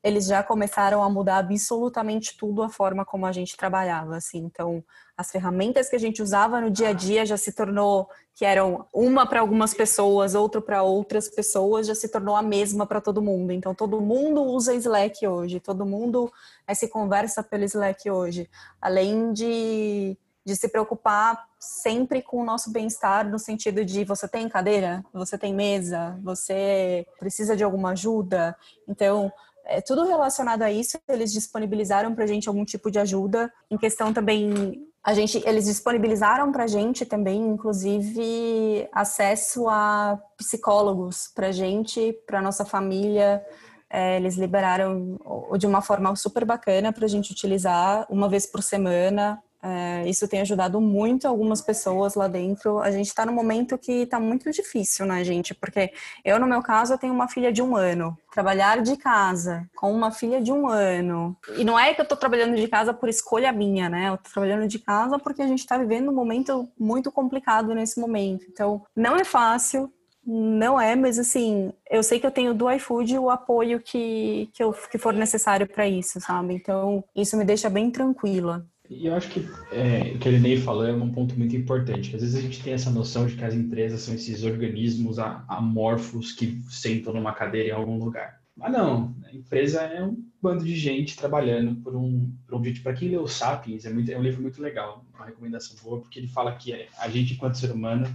[0.03, 4.39] eles já começaram a mudar absolutamente tudo a forma como a gente trabalhava, assim.
[4.39, 4.83] Então,
[5.17, 8.85] as ferramentas que a gente usava no dia a dia já se tornou que eram
[8.93, 13.21] uma para algumas pessoas, outra para outras pessoas, já se tornou a mesma para todo
[13.21, 13.51] mundo.
[13.51, 16.31] Então, todo mundo usa Slack hoje, todo mundo
[16.65, 18.49] é, se conversa pelo Slack hoje.
[18.81, 24.47] Além de, de se preocupar sempre com o nosso bem-estar, no sentido de você tem
[24.47, 28.55] cadeira, você tem mesa, você precisa de alguma ajuda.
[28.88, 29.29] Então,
[29.69, 33.51] é, tudo relacionado a isso, eles disponibilizaram para a gente algum tipo de ajuda.
[33.69, 41.32] Em questão também a gente, eles disponibilizaram para a gente também, inclusive, acesso a psicólogos
[41.34, 43.45] para a gente, para nossa família.
[43.89, 45.17] É, eles liberaram
[45.58, 49.41] de uma forma super bacana para a gente utilizar uma vez por semana.
[49.62, 52.80] É, isso tem ajudado muito algumas pessoas lá dentro.
[52.80, 55.54] A gente está num momento que está muito difícil, né, gente?
[55.54, 55.91] Porque
[56.24, 58.17] eu, no meu caso, eu tenho uma filha de um ano.
[58.32, 61.36] Trabalhar de casa com uma filha de um ano.
[61.58, 64.10] E não é que eu estou trabalhando de casa por escolha minha, né?
[64.10, 68.00] Eu estou trabalhando de casa porque a gente está vivendo um momento muito complicado nesse
[68.00, 68.45] momento.
[68.50, 69.91] Então, não é fácil,
[70.26, 74.63] não é, mas assim, eu sei que eu tenho do iFood o apoio que, que,
[74.63, 76.54] eu, que for necessário para isso, sabe?
[76.54, 78.65] Então, isso me deixa bem tranquila.
[78.89, 82.15] E eu acho que é, o que ele nem falou é um ponto muito importante,
[82.15, 86.32] às vezes a gente tem essa noção de que as empresas são esses organismos amorfos
[86.32, 88.41] que sentam numa cadeira em algum lugar.
[88.58, 92.84] Mas não, a empresa é um bando de gente trabalhando por um, por um objetivo.
[92.84, 96.19] Para quem leu Sapiens, é, muito, é um livro muito legal, uma recomendação boa, porque
[96.19, 98.08] ele fala que é, a gente, enquanto ser humano,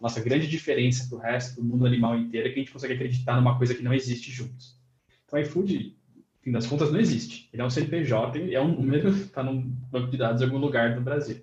[0.00, 3.36] nossa grande diferença do resto do mundo animal inteiro é que a gente consegue acreditar
[3.36, 4.78] numa coisa que não existe juntos.
[5.26, 5.96] Então, a iFood
[6.42, 7.48] fim das contas, não existe.
[7.52, 10.94] Ele é um CNPJ, é um número, está num banco de dados em algum lugar
[10.94, 11.38] do Brasil.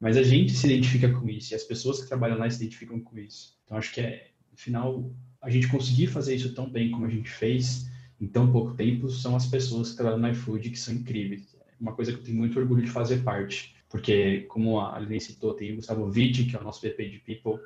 [0.00, 3.00] Mas a gente se identifica com isso, e as pessoas que trabalham lá se identificam
[3.00, 3.56] com isso.
[3.64, 5.10] Então, acho que é, no final,
[5.40, 9.10] a gente conseguir fazer isso tão bem como a gente fez, em tão pouco tempo,
[9.10, 11.54] são as pessoas que trabalham no iFood que são incríveis.
[11.54, 13.74] É uma coisa que eu tenho muito orgulho de fazer parte.
[13.88, 17.18] Porque, como a Aline citou, tem o Gustavo Vitti, que é o nosso VP de
[17.20, 17.60] People,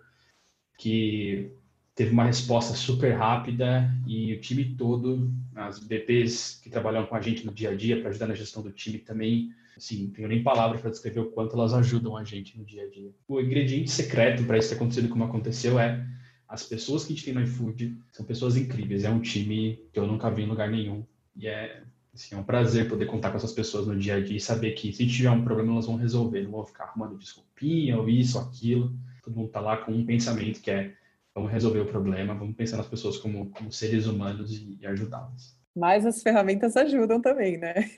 [0.78, 1.50] que
[1.98, 7.20] teve uma resposta super rápida e o time todo, as BPs que trabalham com a
[7.20, 10.28] gente no dia a dia para ajudar na gestão do time também, assim, não tenho
[10.28, 13.11] nem palavra para descrever o quanto elas ajudam a gente no dia a dia.
[13.26, 16.06] O ingrediente secreto para isso ter acontecido como aconteceu é
[16.46, 19.98] as pessoas que a gente tem no iFood são pessoas incríveis, é um time que
[19.98, 21.82] eu nunca vi em lugar nenhum e é
[22.14, 24.72] Assim, é um prazer poder contar com essas pessoas no dia a dia e saber
[24.72, 28.38] que se tiver um problema elas vão resolver, não vão ficar arrumando desculpinha ou isso,
[28.38, 28.92] aquilo.
[29.22, 30.96] Todo mundo tá lá com um pensamento que é
[31.38, 35.57] vamos resolver o problema, vamos pensar nas pessoas como, como seres humanos e, e ajudá-las.
[35.74, 37.88] Mas as ferramentas ajudam também, né?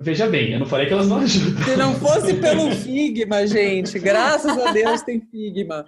[0.00, 1.64] Veja bem, eu não falei que elas não ajudam.
[1.64, 5.84] Se não fosse pelo Figma, gente, graças a Deus tem Figma.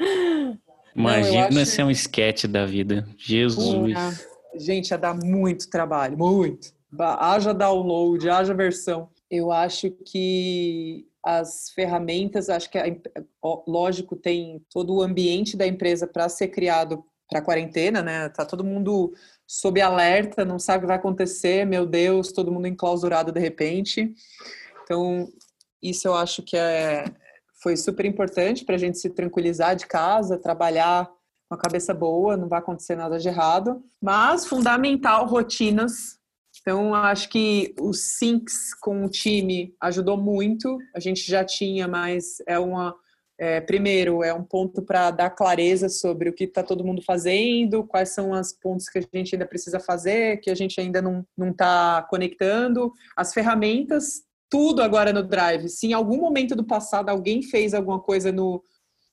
[0.94, 1.70] Imagina não, acho...
[1.70, 3.09] ser um esquete da vida.
[3.16, 4.27] Jesus.
[4.57, 6.73] gente, ia dar muito trabalho, muito.
[6.97, 9.09] Haja download, haja versão.
[9.29, 12.78] Eu acho que as ferramentas, acho que,
[13.66, 18.28] lógico, tem todo o ambiente da empresa para ser criado para quarentena, né?
[18.28, 19.14] Tá todo mundo
[19.46, 24.14] sob alerta, não sabe o que vai acontecer, meu Deus, todo mundo enclausurado de repente.
[24.82, 25.26] Então,
[25.82, 27.04] isso eu acho que é,
[27.62, 31.10] foi super importante para a gente se tranquilizar de casa, trabalhar
[31.48, 33.82] com a cabeça boa, não vai acontecer nada de errado.
[34.00, 36.18] Mas, fundamental, rotinas
[36.64, 40.79] então, acho que o Syncs com o time ajudou muito.
[40.94, 42.96] A gente já tinha, mas é uma.
[43.38, 47.85] É, primeiro, é um ponto para dar clareza sobre o que está todo mundo fazendo,
[47.85, 51.50] quais são os pontos que a gente ainda precisa fazer, que a gente ainda não
[51.50, 55.68] está conectando, as ferramentas, tudo agora no Drive.
[55.68, 58.62] Se em algum momento do passado alguém fez alguma coisa no,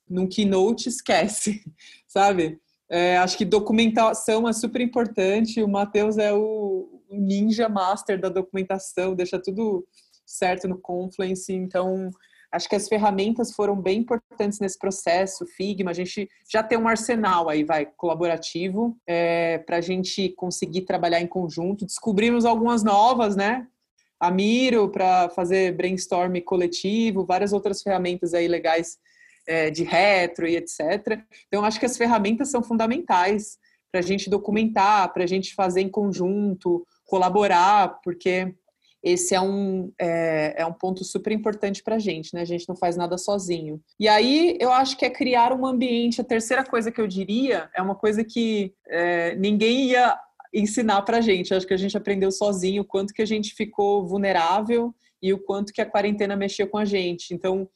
[0.07, 1.61] no Keynote, esquece,
[2.07, 2.61] sabe?
[2.89, 5.61] É, acho que documentação é super importante.
[5.63, 9.85] O Matheus é o, ninja master da documentação, deixa tudo
[10.25, 11.51] certo no Confluence.
[11.53, 12.09] Então,
[12.51, 15.45] acho que as ferramentas foram bem importantes nesse processo.
[15.45, 20.81] Figma, a gente já tem um arsenal aí, vai, colaborativo, é, para a gente conseguir
[20.81, 21.85] trabalhar em conjunto.
[21.85, 23.67] Descobrimos algumas novas, né?
[24.21, 28.99] a Miro para fazer brainstorm coletivo, várias outras ferramentas aí legais
[29.47, 31.19] é, de retro e etc.
[31.47, 33.57] Então, acho que as ferramentas são fundamentais
[33.91, 38.55] para a gente documentar, para a gente fazer em conjunto, colaborar, porque
[39.03, 42.41] esse é um, é, é um ponto super importante para a gente, né?
[42.41, 43.81] A gente não faz nada sozinho.
[43.99, 46.21] E aí eu acho que é criar um ambiente.
[46.21, 50.17] A terceira coisa que eu diria é uma coisa que é, ninguém ia
[50.53, 51.53] ensinar para a gente.
[51.53, 55.39] Acho que a gente aprendeu sozinho o quanto que a gente ficou vulnerável e o
[55.39, 57.33] quanto que a quarentena mexeu com a gente.
[57.33, 57.67] Então,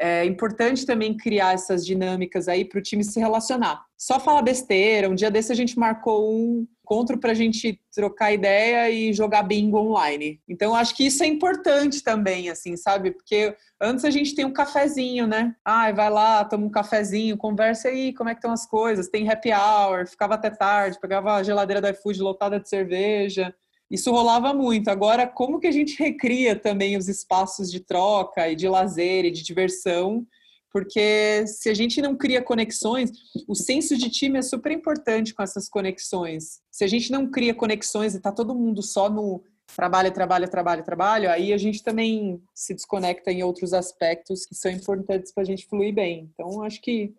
[0.00, 3.84] é importante também criar essas dinâmicas aí para o time se relacionar.
[3.98, 5.10] Só falar besteira.
[5.10, 9.42] Um dia desse a gente marcou um encontro para a gente trocar ideia e jogar
[9.42, 10.40] bingo online.
[10.48, 13.10] Então acho que isso é importante também, assim, sabe?
[13.10, 15.54] Porque antes a gente tem um cafezinho, né?
[15.62, 19.08] Ai, vai lá, toma um cafezinho, conversa aí, como é que estão as coisas?
[19.08, 23.54] Tem happy hour, ficava até tarde, pegava a geladeira da iFood lotada de cerveja.
[23.90, 24.88] Isso rolava muito.
[24.88, 29.30] Agora, como que a gente recria também os espaços de troca e de lazer e
[29.30, 30.26] de diversão?
[30.72, 33.10] Porque se a gente não cria conexões,
[33.48, 36.60] o senso de time é super importante com essas conexões.
[36.70, 39.42] Se a gente não cria conexões e está todo mundo só no
[39.74, 44.70] trabalho, trabalho, trabalho, trabalho, aí a gente também se desconecta em outros aspectos que são
[44.70, 46.30] importantes para a gente fluir bem.
[46.32, 47.12] Então, acho que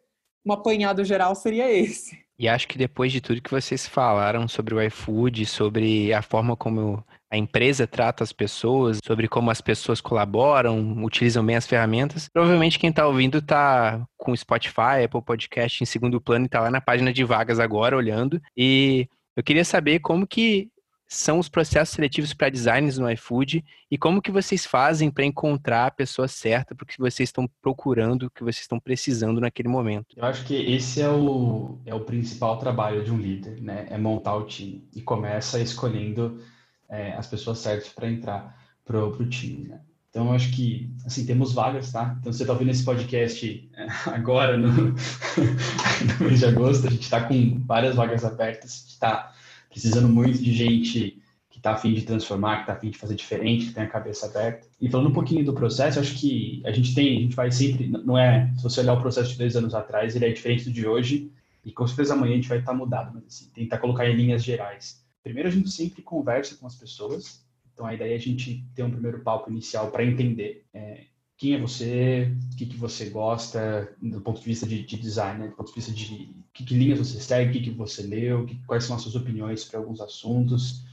[0.45, 2.17] um apanhado geral seria esse.
[2.41, 6.56] E acho que depois de tudo que vocês falaram sobre o iFood, sobre a forma
[6.56, 12.27] como a empresa trata as pessoas, sobre como as pessoas colaboram, utilizam bem as ferramentas,
[12.34, 16.71] provavelmente quem está ouvindo está com Spotify, Apple Podcast em segundo plano e está lá
[16.71, 18.41] na página de vagas agora olhando.
[18.58, 20.70] E eu queria saber como que
[21.12, 25.88] são os processos seletivos para designers no iFood e como que vocês fazem para encontrar
[25.88, 29.67] a pessoa certa para o que vocês estão procurando, o que vocês estão precisando naquele
[29.67, 30.15] momento?
[30.15, 33.88] Eu acho que esse é o, é o principal trabalho de um líder, né?
[33.89, 36.39] É montar o time e começa escolhendo
[36.88, 39.82] é, as pessoas certas para entrar pro, o time, né?
[40.10, 42.15] Então, eu acho que, assim, temos vagas, tá?
[42.19, 47.04] Então, você está ouvindo esse podcast é, agora, no, no mês de agosto, a gente
[47.04, 49.34] está com várias vagas abertas, está
[49.71, 51.17] precisando muito de gente
[51.49, 54.27] que está afim de transformar, que está afim de fazer diferente, que tem a cabeça
[54.27, 54.67] aberta.
[54.79, 57.88] E falando um pouquinho do processo, acho que a gente tem, a gente vai sempre,
[57.88, 60.71] não é, se você olhar o processo de dois anos atrás, ele é diferente do
[60.71, 61.31] de hoje,
[61.65, 64.15] e com certeza amanhã a gente vai estar tá mudado, mas assim, tentar colocar em
[64.15, 65.03] linhas gerais.
[65.23, 68.84] Primeiro, a gente sempre conversa com as pessoas, então a ideia é a gente ter
[68.84, 71.05] um primeiro palco inicial para entender é,
[71.41, 75.39] quem é você, o que, que você gosta do ponto de vista de, de design,
[75.39, 75.47] né?
[75.47, 78.45] do ponto de vista de que, que linhas você segue, o que, que você leu,
[78.45, 80.86] que, quais são as suas opiniões para alguns assuntos,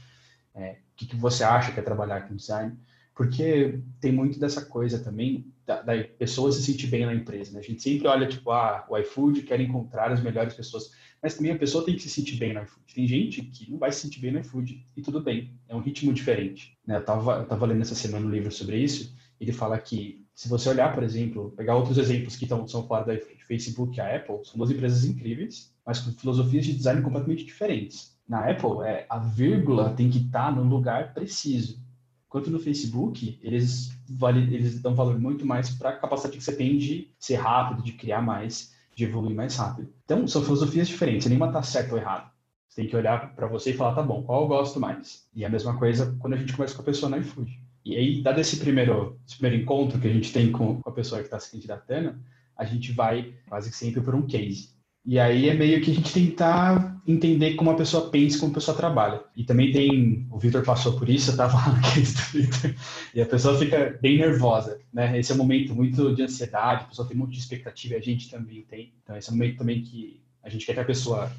[0.55, 2.75] é, o que, que você acha que é trabalhar com design,
[3.13, 7.51] porque tem muito dessa coisa também da, da pessoa se sentir bem na empresa.
[7.51, 7.59] Né?
[7.59, 10.89] A gente sempre olha, tipo, ah, o iFood quer encontrar as melhores pessoas,
[11.21, 12.95] mas também a pessoa tem que se sentir bem no iFood.
[12.95, 15.79] Tem gente que não vai se sentir bem no iFood, e tudo bem, é um
[15.79, 16.75] ritmo diferente.
[16.87, 16.95] Né?
[16.95, 20.47] Eu estava eu tava lendo essa semana um livro sobre isso, ele fala que se
[20.47, 24.15] você olhar, por exemplo, pegar outros exemplos que estão, são fora da Facebook e a
[24.15, 28.17] Apple, são duas empresas incríveis, mas com filosofias de design completamente diferentes.
[28.25, 31.83] Na Apple, é, a vírgula tem que estar tá no lugar preciso.
[32.25, 36.55] Enquanto no Facebook, eles, vale, eles dão valor muito mais para a capacidade que você
[36.55, 39.93] tem de ser rápido, de criar mais, de evoluir mais rápido.
[40.05, 42.31] Então, são filosofias diferentes, nenhuma está certo ou errado.
[42.69, 45.27] Você tem que olhar para você e falar, tá bom, qual eu gosto mais?
[45.35, 47.59] E a mesma coisa quando a gente conversa com a pessoa no iFood.
[47.89, 50.93] E aí, dado esse primeiro, esse primeiro encontro que a gente tem com, com a
[50.93, 52.19] pessoa que está se candidatando,
[52.55, 54.69] a gente vai quase sempre por um case.
[55.03, 58.55] E aí é meio que a gente tentar entender como a pessoa pensa, como a
[58.55, 59.23] pessoa trabalha.
[59.35, 62.75] E também tem, o Victor passou por isso, eu estava lá no case do Victor,
[63.15, 65.17] e a pessoa fica bem nervosa, né?
[65.17, 68.01] Esse é um momento muito de ansiedade, a pessoa tem muito de expectativa e a
[68.01, 68.93] gente também tem.
[69.01, 71.31] Então esse é um momento também que a gente quer que a pessoa,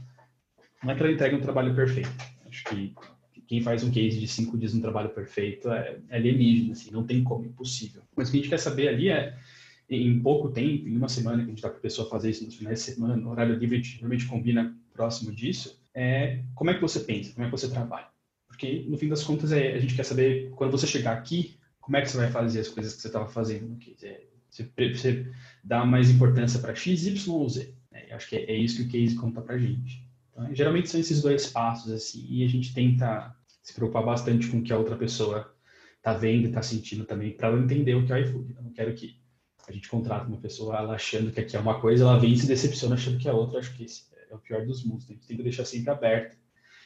[0.82, 2.10] não é que ela entregue um trabalho perfeito,
[2.48, 2.92] acho que
[3.50, 7.04] quem faz um case de cinco dias no trabalho perfeito é, é alienígena, assim, não
[7.04, 8.00] tem como, impossível.
[8.14, 9.36] Mas o que a gente quer saber ali é,
[9.90, 12.44] em pouco tempo, em uma semana que a gente está com a pessoa fazer isso
[12.44, 16.80] nos finais de semana, no horário livre, normalmente combina próximo disso, é como é que
[16.80, 18.06] você pensa, como é que você trabalha.
[18.46, 21.96] Porque, no fim das contas, é, a gente quer saber, quando você chegar aqui, como
[21.96, 24.06] é que você vai fazer as coisas que você estava fazendo case.
[24.06, 25.32] É, você, você
[25.64, 27.74] dá mais importância para X, Y ou Z.
[27.90, 28.12] Né?
[28.12, 30.08] acho que é, é, isso que o case conta para a gente.
[30.30, 33.36] Então, geralmente são esses dois passos, assim, e a gente tenta
[33.70, 35.54] se preocupar bastante com o que a outra pessoa
[35.96, 38.54] está vendo e está sentindo também, para ela entender o que é o iFood.
[38.56, 39.20] Eu não quero que
[39.68, 42.36] a gente contrate uma pessoa ela achando que aqui é uma coisa, ela vem e
[42.36, 43.58] se decepciona achando que é outra.
[43.58, 45.04] Acho que esse é o pior dos mundos.
[45.08, 46.36] A gente tem que deixar sempre aberto.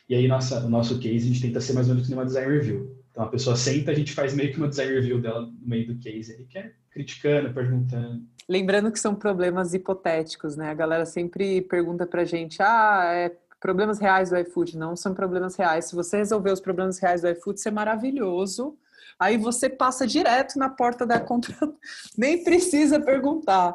[0.09, 2.53] E aí, nossa, o nosso case, a gente tenta ser mais ou menos uma design
[2.53, 3.03] review.
[3.11, 5.87] Então, a pessoa senta, a gente faz meio que uma design review dela no meio
[5.87, 8.23] do case, aí, que é criticando, perguntando.
[8.49, 10.69] Lembrando que são problemas hipotéticos, né?
[10.69, 13.31] A galera sempre pergunta pra gente, ah, é
[13.65, 15.87] problemas reais do iFood não são problemas reais.
[15.87, 18.77] Se você resolver os problemas reais do iFood, isso é maravilhoso.
[19.19, 21.57] Aí você passa direto na porta da compra,
[22.15, 23.75] nem precisa perguntar.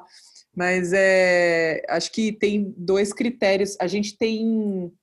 [0.56, 3.76] Mas é, acho que tem dois critérios.
[3.82, 4.94] A gente tem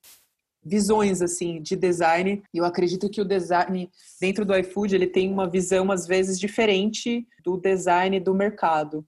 [0.64, 2.44] visões assim de design.
[2.54, 6.38] E eu acredito que o design dentro do iFood ele tem uma visão às vezes
[6.38, 9.04] diferente do design do mercado.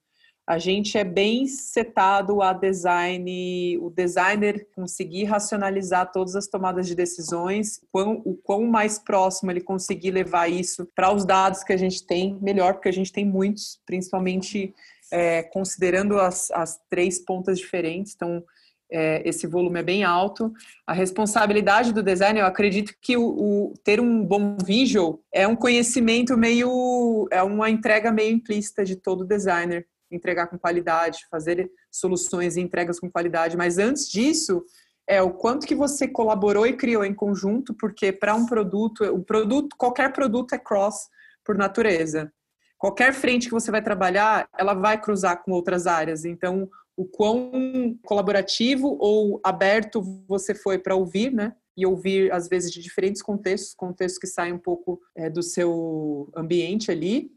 [0.48, 6.94] A gente é bem setado a design, o designer conseguir racionalizar todas as tomadas de
[6.94, 11.76] decisões, quão, o quão mais próximo ele conseguir levar isso para os dados que a
[11.76, 14.74] gente tem, melhor, porque a gente tem muitos, principalmente
[15.12, 18.14] é, considerando as, as três pontas diferentes.
[18.16, 18.42] Então,
[18.90, 20.50] é, esse volume é bem alto.
[20.86, 25.54] A responsabilidade do design, eu acredito que o, o, ter um bom visual é um
[25.54, 32.56] conhecimento meio, é uma entrega meio implícita de todo designer, entregar com qualidade, fazer soluções
[32.56, 33.56] e entregas com qualidade.
[33.56, 34.64] Mas antes disso,
[35.08, 39.24] é o quanto que você colaborou e criou em conjunto, porque para um produto, o
[39.24, 41.08] produto, qualquer produto é cross
[41.44, 42.30] por natureza.
[42.76, 46.24] Qualquer frente que você vai trabalhar, ela vai cruzar com outras áreas.
[46.24, 51.54] Então, o quão colaborativo ou aberto você foi para ouvir, né?
[51.76, 56.30] E ouvir, às vezes, de diferentes contextos, contextos que saem um pouco é, do seu
[56.36, 57.30] ambiente ali.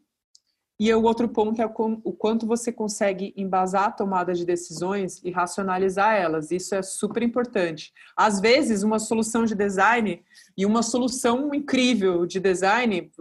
[0.84, 5.29] E o outro ponto é o quanto você consegue embasar a tomada de decisões e
[5.29, 6.49] racionalizar elas.
[6.49, 7.93] Isso é super importante.
[8.17, 10.23] Às vezes, uma solução de design
[10.57, 13.11] e uma solução incrível de design,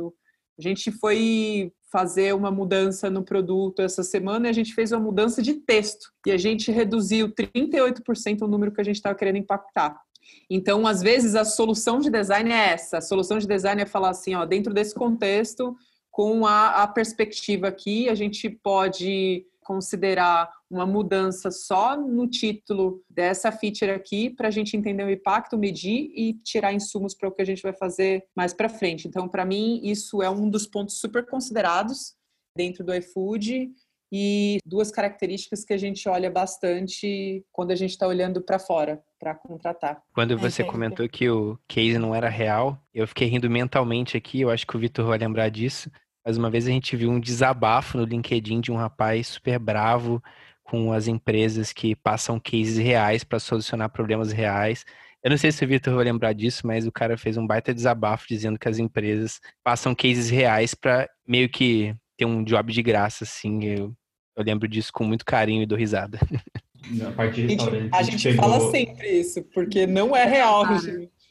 [0.58, 5.00] a gente foi fazer uma mudança no produto essa semana e a gente fez uma
[5.00, 9.36] mudança de texto e a gente reduziu 38% o número que a gente estava querendo
[9.36, 10.00] impactar.
[10.48, 12.98] Então, às vezes, a solução de design é essa.
[12.98, 15.76] A solução de design é falar assim, ó, dentro desse contexto,
[16.11, 23.52] com a, a perspectiva aqui, a gente pode considerar uma mudança só no título dessa
[23.52, 27.42] feature aqui para a gente entender o impacto, medir e tirar insumos para o que
[27.42, 29.06] a gente vai fazer mais para frente.
[29.06, 32.14] Então, para mim, isso é um dos pontos super considerados
[32.56, 33.70] dentro do iFood
[34.12, 39.00] e duas características que a gente olha bastante quando a gente está olhando para fora
[39.20, 40.02] para contratar.
[40.14, 44.40] Quando você é, comentou que o case não era real, eu fiquei rindo mentalmente aqui.
[44.40, 45.90] Eu acho que o Vitor vai lembrar disso.
[46.24, 50.22] Mas uma vez a gente viu um desabafo no LinkedIn de um rapaz super bravo
[50.64, 54.84] com as empresas que passam cases reais para solucionar problemas reais.
[55.22, 57.74] Eu não sei se o Vitor vai lembrar disso, mas o cara fez um baita
[57.74, 62.82] desabafo dizendo que as empresas passam cases reais para meio que ter um job de
[62.82, 63.64] graça, assim.
[63.64, 63.94] Eu,
[64.36, 66.18] eu lembro disso com muito carinho e dou risada.
[67.06, 67.56] A, parte de
[67.92, 68.42] a gente, pegou...
[68.42, 70.64] fala sempre isso, porque não é real.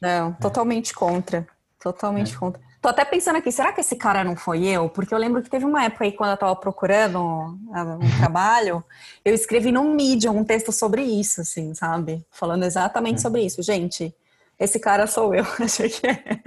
[0.00, 1.46] Não, totalmente contra.
[1.80, 2.38] Totalmente é.
[2.38, 2.60] contra.
[2.80, 4.88] Tô até pensando aqui, será que esse cara não foi eu?
[4.88, 7.58] Porque eu lembro que teve uma época aí, quando eu tava procurando um,
[8.00, 8.82] um trabalho,
[9.22, 12.24] eu escrevi no Medium um texto sobre isso, assim, sabe?
[12.30, 13.22] Falando exatamente hum.
[13.22, 13.62] sobre isso.
[13.62, 14.14] Gente,
[14.58, 15.44] esse cara sou eu.
[15.60, 16.40] Achei que é.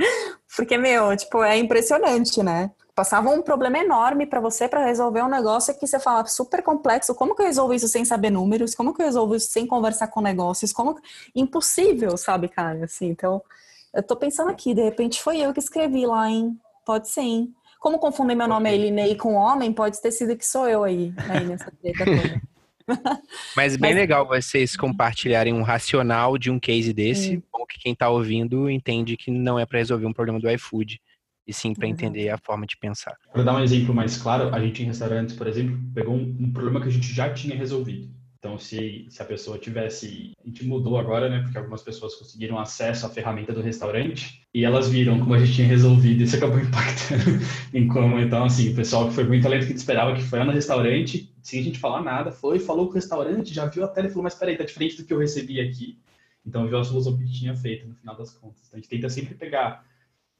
[0.56, 2.72] Porque, meu, tipo, é impressionante, né?
[2.96, 7.16] Passava um problema enorme para você para resolver um negócio que você fala super complexo.
[7.16, 8.76] Como que eu resolvo isso sem saber números?
[8.76, 10.72] Como que eu resolvo isso sem conversar com negócios?
[10.72, 11.00] Como
[11.36, 12.86] impossível, sabe, cara?
[12.86, 13.42] Assim, então,
[13.94, 16.56] eu tô pensando aqui, de repente foi eu que escrevi lá, hein?
[16.86, 17.54] Pode ser, hein?
[17.80, 21.46] Como confundir meu nome Elinei com homem, pode ter sido que sou eu aí, aí
[21.46, 22.42] nessa treta toda.
[23.56, 24.02] Mas bem Mas...
[24.02, 27.42] legal vocês compartilharem um racional de um case desse, hum.
[27.52, 31.02] bom que quem tá ouvindo entende que não é para resolver um problema do iFood,
[31.48, 33.18] e sim para entender a forma de pensar.
[33.32, 36.52] Para dar um exemplo mais claro, a gente em restaurantes, por exemplo, pegou um, um
[36.52, 38.14] problema que a gente já tinha resolvido.
[38.44, 40.34] Então, se, se a pessoa tivesse.
[40.44, 41.40] A gente mudou agora, né?
[41.44, 45.54] Porque algumas pessoas conseguiram acesso à ferramenta do restaurante e elas viram como a gente
[45.54, 47.40] tinha resolvido e isso acabou impactando
[47.74, 48.20] em como.
[48.20, 50.52] Então, assim, o pessoal que foi muito além do que esperava, que foi lá no
[50.52, 54.08] restaurante, sem a gente falar nada, foi, falou com o restaurante, já viu a tela
[54.08, 55.98] e falou: Mas peraí, tá diferente do que eu recebi aqui.
[56.46, 58.62] Então, viu a solução que a gente tinha feito no final das contas.
[58.68, 59.86] Então, a gente tenta sempre pegar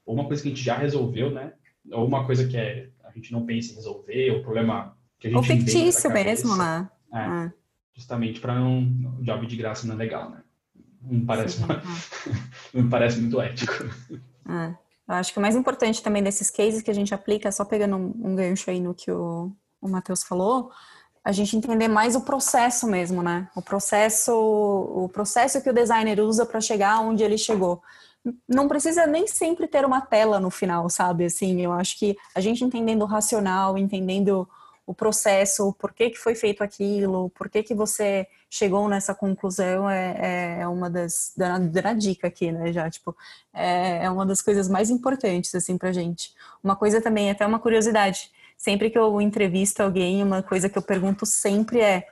[0.04, 1.52] ou uma coisa que a gente já resolveu, né?
[1.90, 5.30] Ou uma coisa que é, a gente não pensa em resolver, ou problema que a
[5.30, 5.36] gente.
[5.36, 6.88] Ou fictício mesmo, né?
[7.12, 7.18] É.
[7.18, 7.52] Ah
[7.94, 8.84] justamente para não
[9.20, 10.42] job de graça não é legal, né?
[11.00, 11.64] Não parece, Sim,
[12.74, 13.72] não parece muito ético.
[14.48, 14.74] É.
[15.06, 17.96] Eu acho que o mais importante também desses cases que a gente aplica, só pegando
[17.96, 20.70] um, um gancho aí no que o, o Matheus falou,
[21.22, 23.48] a gente entender mais o processo mesmo, né?
[23.54, 27.82] O processo, o processo que o designer usa para chegar onde ele chegou.
[28.48, 31.26] Não precisa nem sempre ter uma tela no final, sabe?
[31.26, 34.48] Assim, eu acho que a gente entendendo o racional, entendendo
[34.86, 39.88] o processo, por que, que foi feito aquilo, por que, que você chegou nessa conclusão
[39.88, 42.72] é, é uma das dando dica aqui, né?
[42.72, 43.16] Já tipo
[43.52, 46.32] é, é uma das coisas mais importantes assim para gente.
[46.62, 48.30] Uma coisa também até uma curiosidade.
[48.56, 52.06] Sempre que eu entrevisto alguém, uma coisa que eu pergunto sempre é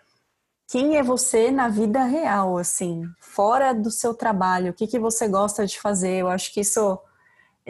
[0.72, 4.70] quem é você na vida real, assim, fora do seu trabalho?
[4.70, 6.22] O que que você gosta de fazer?
[6.22, 6.98] Eu acho que isso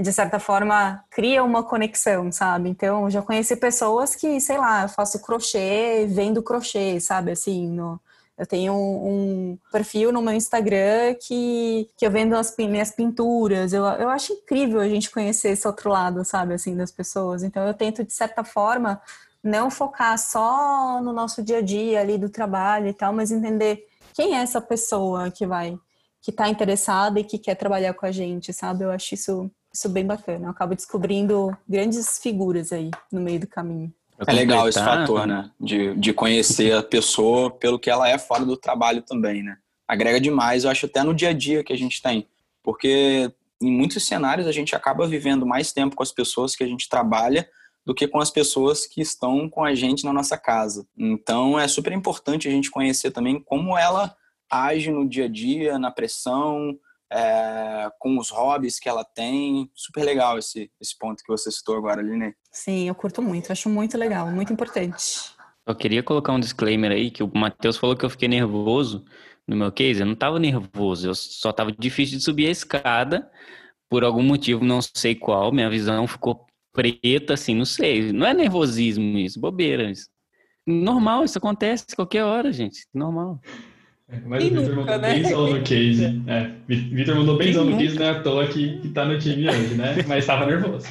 [0.00, 2.68] de certa forma, cria uma conexão, sabe?
[2.70, 7.32] Então, já conheci pessoas que, sei lá, eu faço crochê, vendo crochê, sabe?
[7.32, 8.00] Assim, no,
[8.38, 13.72] eu tenho um, um, perfil no meu Instagram que, que eu vendo as minhas pinturas.
[13.72, 17.42] Eu, eu acho incrível a gente conhecer esse outro lado, sabe, assim, das pessoas.
[17.42, 18.98] Então, eu tento, de certa forma,
[19.42, 23.86] não focar só no nosso dia a dia ali do trabalho e tal, mas entender
[24.14, 25.76] quem é essa pessoa que vai,
[26.20, 28.84] que está interessada e que quer trabalhar com a gente, sabe?
[28.84, 30.46] Eu acho isso, isso bem bacana.
[30.46, 33.92] Eu acabo descobrindo grandes figuras aí no meio do caminho.
[34.26, 35.50] É legal esse fator, né?
[35.58, 39.56] De, de conhecer a pessoa pelo que ela é fora do trabalho também, né?
[39.88, 42.28] Agrega demais, eu acho, até no dia a dia que a gente tem.
[42.62, 46.66] Porque em muitos cenários a gente acaba vivendo mais tempo com as pessoas que a
[46.66, 47.48] gente trabalha
[47.84, 50.86] do que com as pessoas que estão com a gente na nossa casa.
[50.96, 54.14] Então é super importante a gente conhecer também como ela
[54.50, 56.76] age no dia a dia, na pressão,
[57.10, 59.70] é, com os hobbies que ela tem.
[59.74, 62.34] Super legal esse, esse ponto que você citou agora, Aline.
[62.50, 65.32] Sim, eu curto muito, acho muito legal, muito importante.
[65.66, 69.04] Eu queria colocar um disclaimer aí, que o Matheus falou que eu fiquei nervoso
[69.46, 70.00] no meu case.
[70.00, 73.30] Eu não estava nervoso, eu só estava difícil de subir a escada.
[73.88, 78.12] Por algum motivo, não sei qual, minha visão ficou preta, assim, não sei.
[78.12, 80.08] Não é nervosismo isso, bobeira isso.
[80.66, 82.86] Normal, isso acontece qualquer hora, gente.
[82.94, 83.40] Normal.
[84.08, 85.14] É, mas Quem o Vitor mandou né?
[85.14, 86.22] benzão no case.
[86.26, 89.48] É, Vitor mandou benzão no case, não é à toa que, que tá no time
[89.48, 89.96] hoje, né?
[90.06, 90.86] Mas estava nervoso.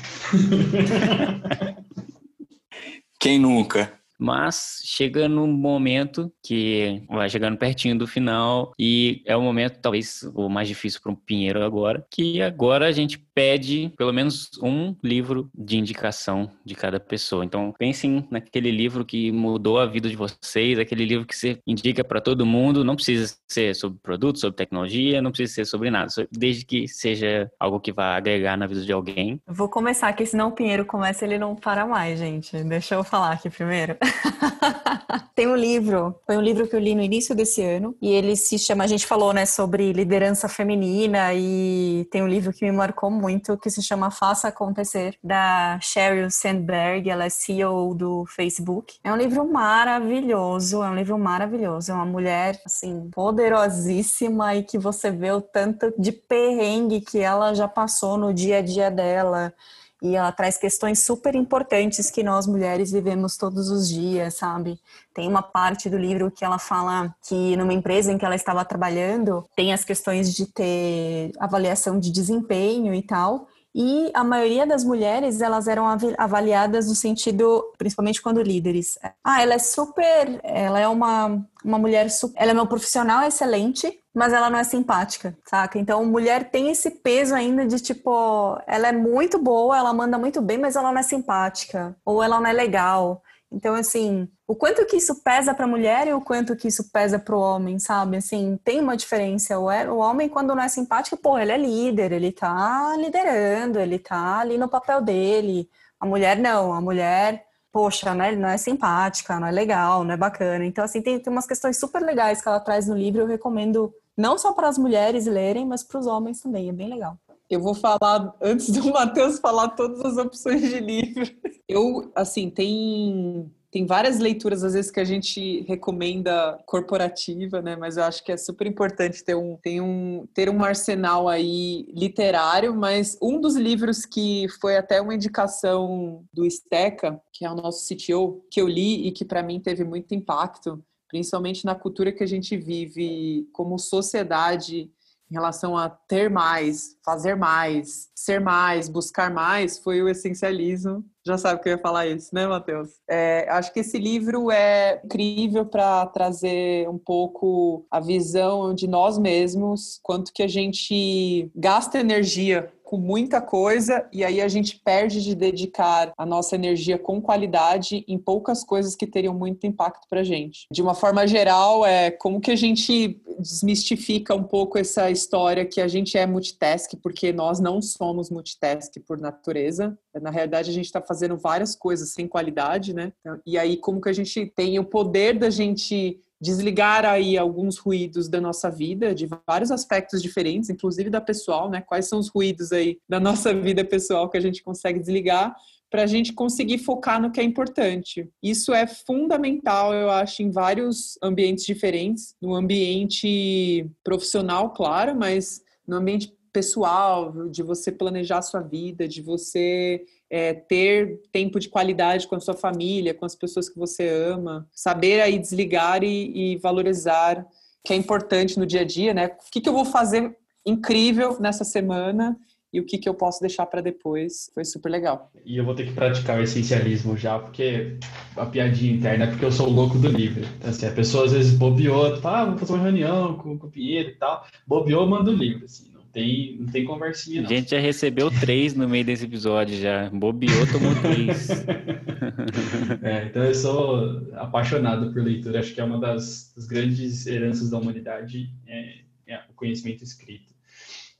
[3.19, 4.01] Quem nunca?
[4.22, 10.22] Mas chega no momento que vai chegando pertinho do final e é o momento, talvez,
[10.36, 14.95] o mais difícil para o Pinheiro agora, que agora a gente pede pelo menos um
[15.03, 17.43] livro de indicação de cada pessoa.
[17.43, 22.03] Então, pensem naquele livro que mudou a vida de vocês, aquele livro que você indica
[22.03, 22.84] para todo mundo.
[22.84, 27.49] Não precisa ser sobre produto, sobre tecnologia, não precisa ser sobre nada, desde que seja
[27.59, 29.41] algo que vá agregar na vida de alguém.
[29.47, 32.63] Vou começar, que senão o Pinheiro começa ele não para mais, gente.
[32.63, 33.97] Deixa eu falar aqui primeiro.
[35.36, 38.36] Tem um livro, foi um livro que eu li no início desse ano, e ele
[38.36, 42.72] se chama, a gente falou, né, sobre liderança feminina, e tem um livro que me
[42.72, 48.99] marcou muito, que se chama Faça Acontecer, da Sheryl Sandberg, ela é CEO do Facebook.
[49.03, 54.78] É um livro maravilhoso, é um livro maravilhoso, é uma mulher, assim, poderosíssima e que
[54.78, 59.53] você vê o tanto de perrengue que ela já passou no dia a dia dela,
[60.02, 64.80] e ela traz questões super importantes que nós mulheres vivemos todos os dias, sabe?
[65.14, 68.66] Tem uma parte do livro que ela fala que numa empresa em que ela estava
[68.66, 74.84] trabalhando, tem as questões de ter avaliação de desempenho e tal, e a maioria das
[74.84, 75.86] mulheres, elas eram
[76.17, 78.99] avaliadas no sentido, principalmente quando líderes.
[79.24, 83.97] Ah, ela é super, ela é uma, uma mulher, super, ela é uma profissional excelente,
[84.13, 85.80] mas ela não é simpática, saca?
[85.80, 90.41] Então, mulher tem esse peso ainda de tipo, ela é muito boa, ela manda muito
[90.41, 93.24] bem, mas ela não é simpática, ou ela não é legal.
[93.52, 96.89] Então, assim, o quanto que isso pesa para a mulher e o quanto que isso
[96.89, 98.16] pesa para o homem, sabe?
[98.16, 99.60] Assim, tem uma diferença.
[99.60, 104.39] O, homem, quando não é simpático, pô, ele é líder, ele tá liderando, ele tá
[104.39, 105.70] ali no papel dele.
[105.99, 110.18] A mulher não, a mulher, poxa, né, não é simpática, não é legal, não é
[110.18, 110.66] bacana.
[110.66, 113.93] Então, assim, tem, tem umas questões super legais que ela traz no livro, eu recomendo
[114.18, 117.18] não só para as mulheres lerem, mas para os homens também, é bem legal.
[117.52, 121.30] Eu vou falar, antes do Matheus falar todas as opções de livro.
[121.68, 127.76] Eu, assim, tem, tem várias leituras, às vezes, que a gente recomenda corporativa, né?
[127.76, 131.86] Mas eu acho que é super importante ter um, ter um, ter um arsenal aí
[131.93, 132.74] literário.
[132.74, 137.86] Mas um dos livros que foi até uma indicação do Steca, que é o nosso
[137.86, 142.24] CTO, que eu li e que para mim teve muito impacto, principalmente na cultura que
[142.24, 144.89] a gente vive como sociedade
[145.32, 151.05] em relação a ter mais, fazer mais, ser mais, buscar mais, foi o essencialismo.
[151.26, 152.89] Já sabe que eu ia falar isso, né, Matheus?
[153.09, 159.17] É, acho que esse livro é incrível para trazer um pouco a visão de nós
[159.17, 165.24] mesmos, quanto que a gente gasta energia com muita coisa e aí a gente perde
[165.24, 170.26] de dedicar a nossa energia com qualidade em poucas coisas que teriam muito impacto para
[170.26, 170.67] gente.
[170.69, 175.80] De uma forma geral, é como que a gente desmistifica um pouco essa história que
[175.80, 179.97] a gente é multitask, porque nós não somos multitask por natureza.
[180.22, 183.12] Na realidade, a gente está fazendo várias coisas sem qualidade, né?
[183.45, 188.30] E aí, como que a gente tem o poder da gente desligar aí alguns ruídos
[188.30, 191.82] da nossa vida, de vários aspectos diferentes, inclusive da pessoal, né?
[191.82, 195.53] Quais são os ruídos aí da nossa vida pessoal que a gente consegue desligar
[195.89, 198.30] para a gente conseguir focar no que é importante.
[198.41, 205.97] Isso é fundamental, eu acho, em vários ambientes diferentes, no ambiente profissional, claro, mas no
[205.97, 210.01] ambiente pessoal, de você planejar a sua vida, de você
[210.32, 214.65] é, ter tempo de qualidade com a sua família, com as pessoas que você ama,
[214.71, 217.45] saber aí desligar e, e valorizar,
[217.86, 219.27] que é importante no dia a dia, né?
[219.27, 220.34] O que, que eu vou fazer
[220.65, 222.38] incrível nessa semana
[222.73, 224.49] e o que, que eu posso deixar para depois.
[224.53, 225.29] Foi super legal.
[225.45, 227.97] E eu vou ter que praticar o essencialismo já, porque
[228.38, 230.45] a piadinha interna é porque eu sou o louco do livro.
[230.57, 233.67] Então, assim, a pessoa às vezes bobeou, fala, ah, vou fazer uma reunião com, com
[233.67, 234.45] o Pinheiro e tal.
[234.65, 235.90] Bobeou, manda o livro, assim.
[236.12, 237.49] Não tem, não tem conversinha, não.
[237.49, 240.09] A gente já recebeu três no meio desse episódio já.
[240.09, 241.49] Bobeou, tomou três.
[243.01, 245.62] é, então eu sou apaixonado por leitura.
[245.62, 248.95] Acho que é uma das, das grandes heranças da humanidade, é,
[249.26, 250.51] é o conhecimento escrito.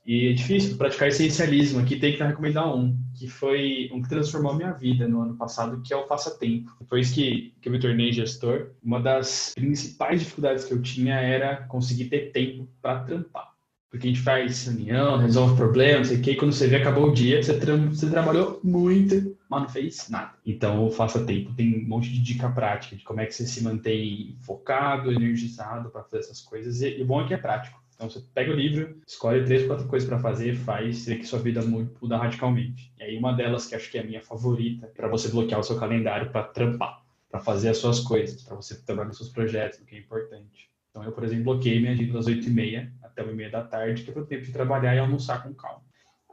[0.04, 1.80] E é difícil praticar essencialismo.
[1.80, 5.36] Aqui tem que recomendar um, que foi um que transformou a minha vida no ano
[5.36, 6.76] passado, que é o passatempo.
[6.80, 11.62] Depois que, que eu me tornei gestor, uma das principais dificuldades que eu tinha era
[11.68, 13.51] conseguir ter tempo para trampar.
[13.92, 17.12] Porque a gente faz reunião, resolve problemas, sei que, e quando você vê, acabou o
[17.12, 20.32] dia, você, tra você trabalhou muito, mas não fez nada.
[20.46, 23.46] Então, o Faça Tempo tem um monte de dica prática de como é que você
[23.46, 26.80] se mantém focado, energizado para fazer essas coisas.
[26.80, 27.82] E, e o bom é que é prático.
[27.94, 31.38] Então você pega o livro, escolhe três, quatro coisas para fazer, faz, vê que sua
[31.38, 32.90] vida muda radicalmente.
[32.98, 35.62] E aí uma delas que acho que é a minha favorita, para você bloquear o
[35.62, 39.78] seu calendário para trampar, para fazer as suas coisas, para você trabalhar nos seus projetos,
[39.78, 40.72] o que é importante.
[40.90, 43.50] Então eu, por exemplo, bloqueei minha agenda das oito e meia até uma e meia
[43.50, 45.82] da tarde, que para o tempo de trabalhar e almoçar com calma.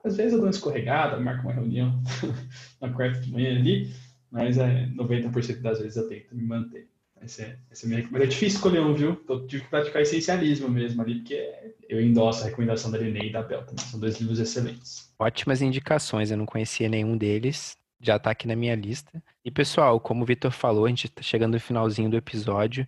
[0.03, 2.01] Às vezes eu dou uma escorregada, marco uma reunião
[2.81, 3.93] na quarta de manhã ali,
[4.31, 6.89] mas é, 90% das vezes eu tento me manter.
[7.21, 8.07] Esse é, é meio...
[8.11, 9.21] Mas é difícil escolher um, viu?
[9.27, 13.31] Eu tive que praticar essencialismo mesmo ali, porque eu endosso a recomendação da Linei e
[13.31, 13.85] da Bel também.
[13.85, 15.13] São dois livros excelentes.
[15.19, 17.77] Ótimas indicações, eu não conhecia nenhum deles.
[18.01, 19.21] Já está aqui na minha lista.
[19.43, 22.87] E pessoal, como o Vitor falou, a gente está chegando no finalzinho do episódio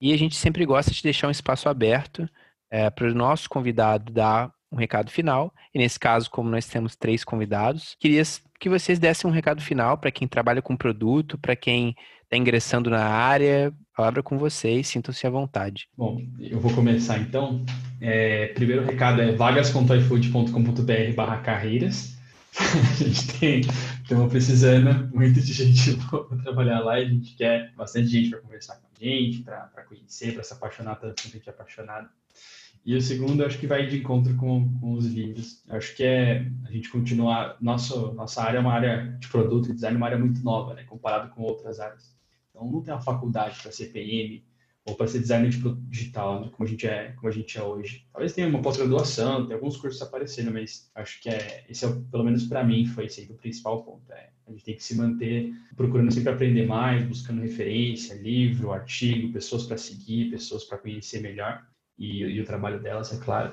[0.00, 2.28] e a gente sempre gosta de deixar um espaço aberto
[2.72, 5.52] é, para o nosso convidado dar um recado final.
[5.74, 8.22] E nesse caso, como nós temos três convidados, queria
[8.58, 11.94] que vocês dessem um recado final para quem trabalha com produto, para quem
[12.24, 13.70] está ingressando na área.
[13.94, 15.86] Palavra com vocês, sintam-se à vontade.
[15.94, 17.62] Bom, eu vou começar então.
[18.00, 22.16] É, primeiro recado é vagas.ifood.com.br barra carreiras.
[22.58, 27.70] a gente tem, estamos precisando muito de gente para trabalhar lá e a gente quer
[27.74, 31.38] bastante gente para conversar com a gente, para conhecer, para se apaixonar tanto quanto a
[31.38, 32.08] gente é apaixonado.
[32.84, 35.62] E o segundo, acho que vai de encontro com, com os livros.
[35.68, 37.56] Acho que é a gente continuar.
[37.60, 40.82] Nosso, nossa área é uma área de produto e design, uma área muito nova, né,
[40.84, 42.16] comparado com outras áreas.
[42.50, 44.44] Então, não tem uma faculdade para ser PM
[44.84, 47.56] ou para ser designer de produto digital, né, como, a gente é, como a gente
[47.56, 48.04] é hoje.
[48.12, 52.24] Talvez tenha uma pós-graduação, tem alguns cursos aparecendo, mas acho que é, esse é, pelo
[52.24, 54.12] menos para mim, foi aí o principal ponto.
[54.12, 59.32] É, a gente tem que se manter procurando sempre aprender mais, buscando referência, livro, artigo,
[59.32, 61.64] pessoas para seguir, pessoas para conhecer melhor
[62.02, 63.52] e, e o trabalho delas, é claro.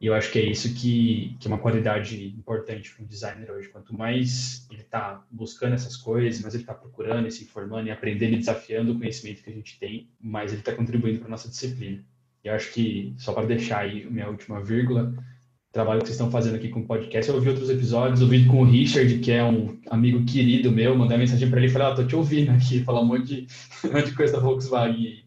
[0.00, 3.50] E eu acho que é isso que, que é uma qualidade importante para um designer
[3.52, 3.68] hoje.
[3.68, 8.34] Quanto mais ele está buscando essas coisas, mais ele está procurando, se informando e aprendendo
[8.34, 11.48] e desafiando o conhecimento que a gente tem, mais ele está contribuindo para a nossa
[11.48, 12.02] disciplina.
[12.42, 16.16] E eu acho que, só para deixar aí minha última vírgula, o trabalho que vocês
[16.16, 19.30] estão fazendo aqui com o podcast, eu ouvi outros episódios, ouvi com o Richard, que
[19.30, 22.50] é um amigo querido meu, mandei mensagem para ele e falei, oh, tô te ouvindo
[22.50, 23.46] aqui, falar um monte de,
[24.04, 25.22] de coisa da Volkswagen.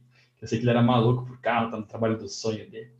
[0.46, 2.91] Eu sei que ele era maluco por carro, tá no trabalho do sonho dele.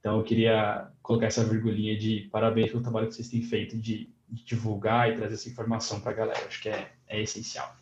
[0.00, 4.12] Então, eu queria colocar essa virgulinha de parabéns pelo trabalho que vocês têm feito de,
[4.28, 6.44] de divulgar e trazer essa informação para a galera.
[6.44, 7.72] Acho que é, é essencial.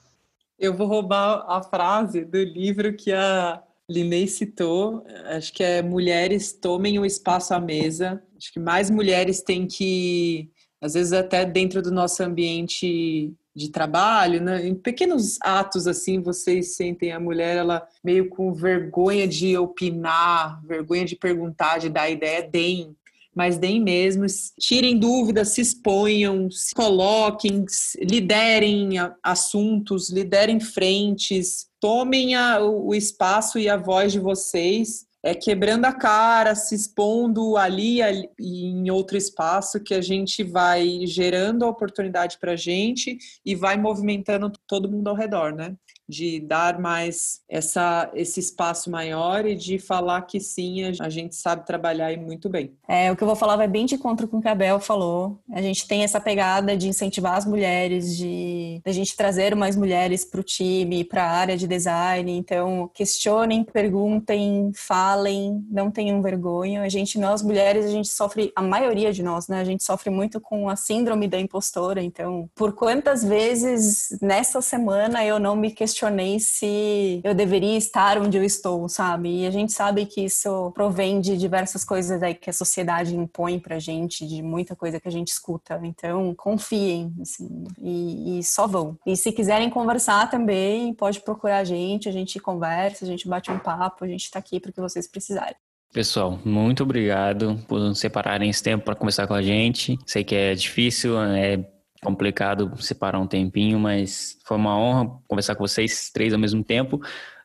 [0.59, 5.03] Eu vou roubar a frase do livro que a Linei citou.
[5.29, 8.23] Acho que é Mulheres tomem o espaço à mesa.
[8.37, 14.43] Acho que mais mulheres têm que, às vezes, até dentro do nosso ambiente de trabalho,
[14.43, 14.67] né?
[14.67, 21.07] em pequenos atos assim, vocês sentem a mulher ela meio com vergonha de opinar, vergonha
[21.07, 22.95] de perguntar, de dar ideia, deem,
[23.35, 24.27] mas deem mesmo,
[24.61, 27.65] tirem dúvidas, se exponham, se coloquem,
[27.99, 28.91] liderem
[29.23, 35.93] assuntos, liderem frentes, tomem a, o espaço e a voz de vocês é quebrando a
[35.93, 42.39] cara, se expondo ali, ali em outro espaço que a gente vai gerando a oportunidade
[42.39, 45.75] para a gente e vai movimentando todo mundo ao redor, né?
[46.09, 51.67] De dar mais essa, esse espaço maior e de falar que sim, a gente sabe
[51.67, 52.73] trabalhar e muito bem.
[52.89, 54.79] É, o que eu vou falar vai bem de encontro com o que a Bel
[54.79, 55.41] falou.
[55.53, 60.25] A gente tem essa pegada de incentivar as mulheres, de, a gente trazer mais mulheres
[60.25, 62.31] para o time, para a área de design.
[62.31, 66.83] Então, questionem, perguntem, falem, não tenham vergonha.
[66.83, 69.61] A gente, nós mulheres, a gente sofre, a maioria de nós, né?
[69.61, 72.03] A gente sofre muito com a síndrome da impostora.
[72.03, 78.19] Então, por quantas vezes nessa semana eu não me questionei questionei se eu deveria estar
[78.19, 79.43] onde eu estou, sabe?
[79.43, 83.59] E a gente sabe que isso provém de diversas coisas aí que a sociedade impõe
[83.59, 85.81] pra gente, de muita coisa que a gente escuta.
[85.83, 88.99] Então, confiem, assim, e, e só vão.
[89.07, 93.51] E se quiserem conversar também, pode procurar a gente, a gente conversa, a gente bate
[93.51, 95.57] um papo, a gente tá aqui para que vocês precisarem.
[95.93, 99.99] Pessoal, muito obrigado por separarem esse tempo para conversar com a gente.
[100.05, 101.65] Sei que é difícil, é
[102.07, 107.01] complicado separar um tempinho, mas foi uma honra conversar com vocês três ao mesmo tempo.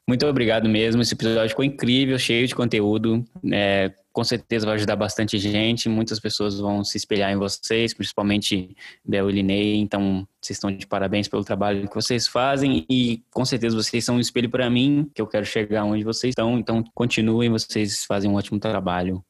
[0.08, 1.02] Muito obrigado mesmo.
[1.02, 3.26] Esse episódio ficou incrível, cheio de conteúdo.
[3.52, 5.90] É, com certeza vai ajudar bastante gente.
[5.90, 9.76] Muitas pessoas vão se espelhar em vocês, principalmente Bel e Linei.
[9.78, 14.18] Então, vocês estão de parabéns pelo trabalho que vocês fazem e com certeza vocês são
[14.18, 16.60] um espelho para mim, que eu quero chegar onde vocês estão.
[16.60, 19.24] Então, continuem, vocês fazem um ótimo trabalho.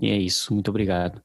[0.00, 0.52] E é isso.
[0.52, 1.22] Muito obrigado.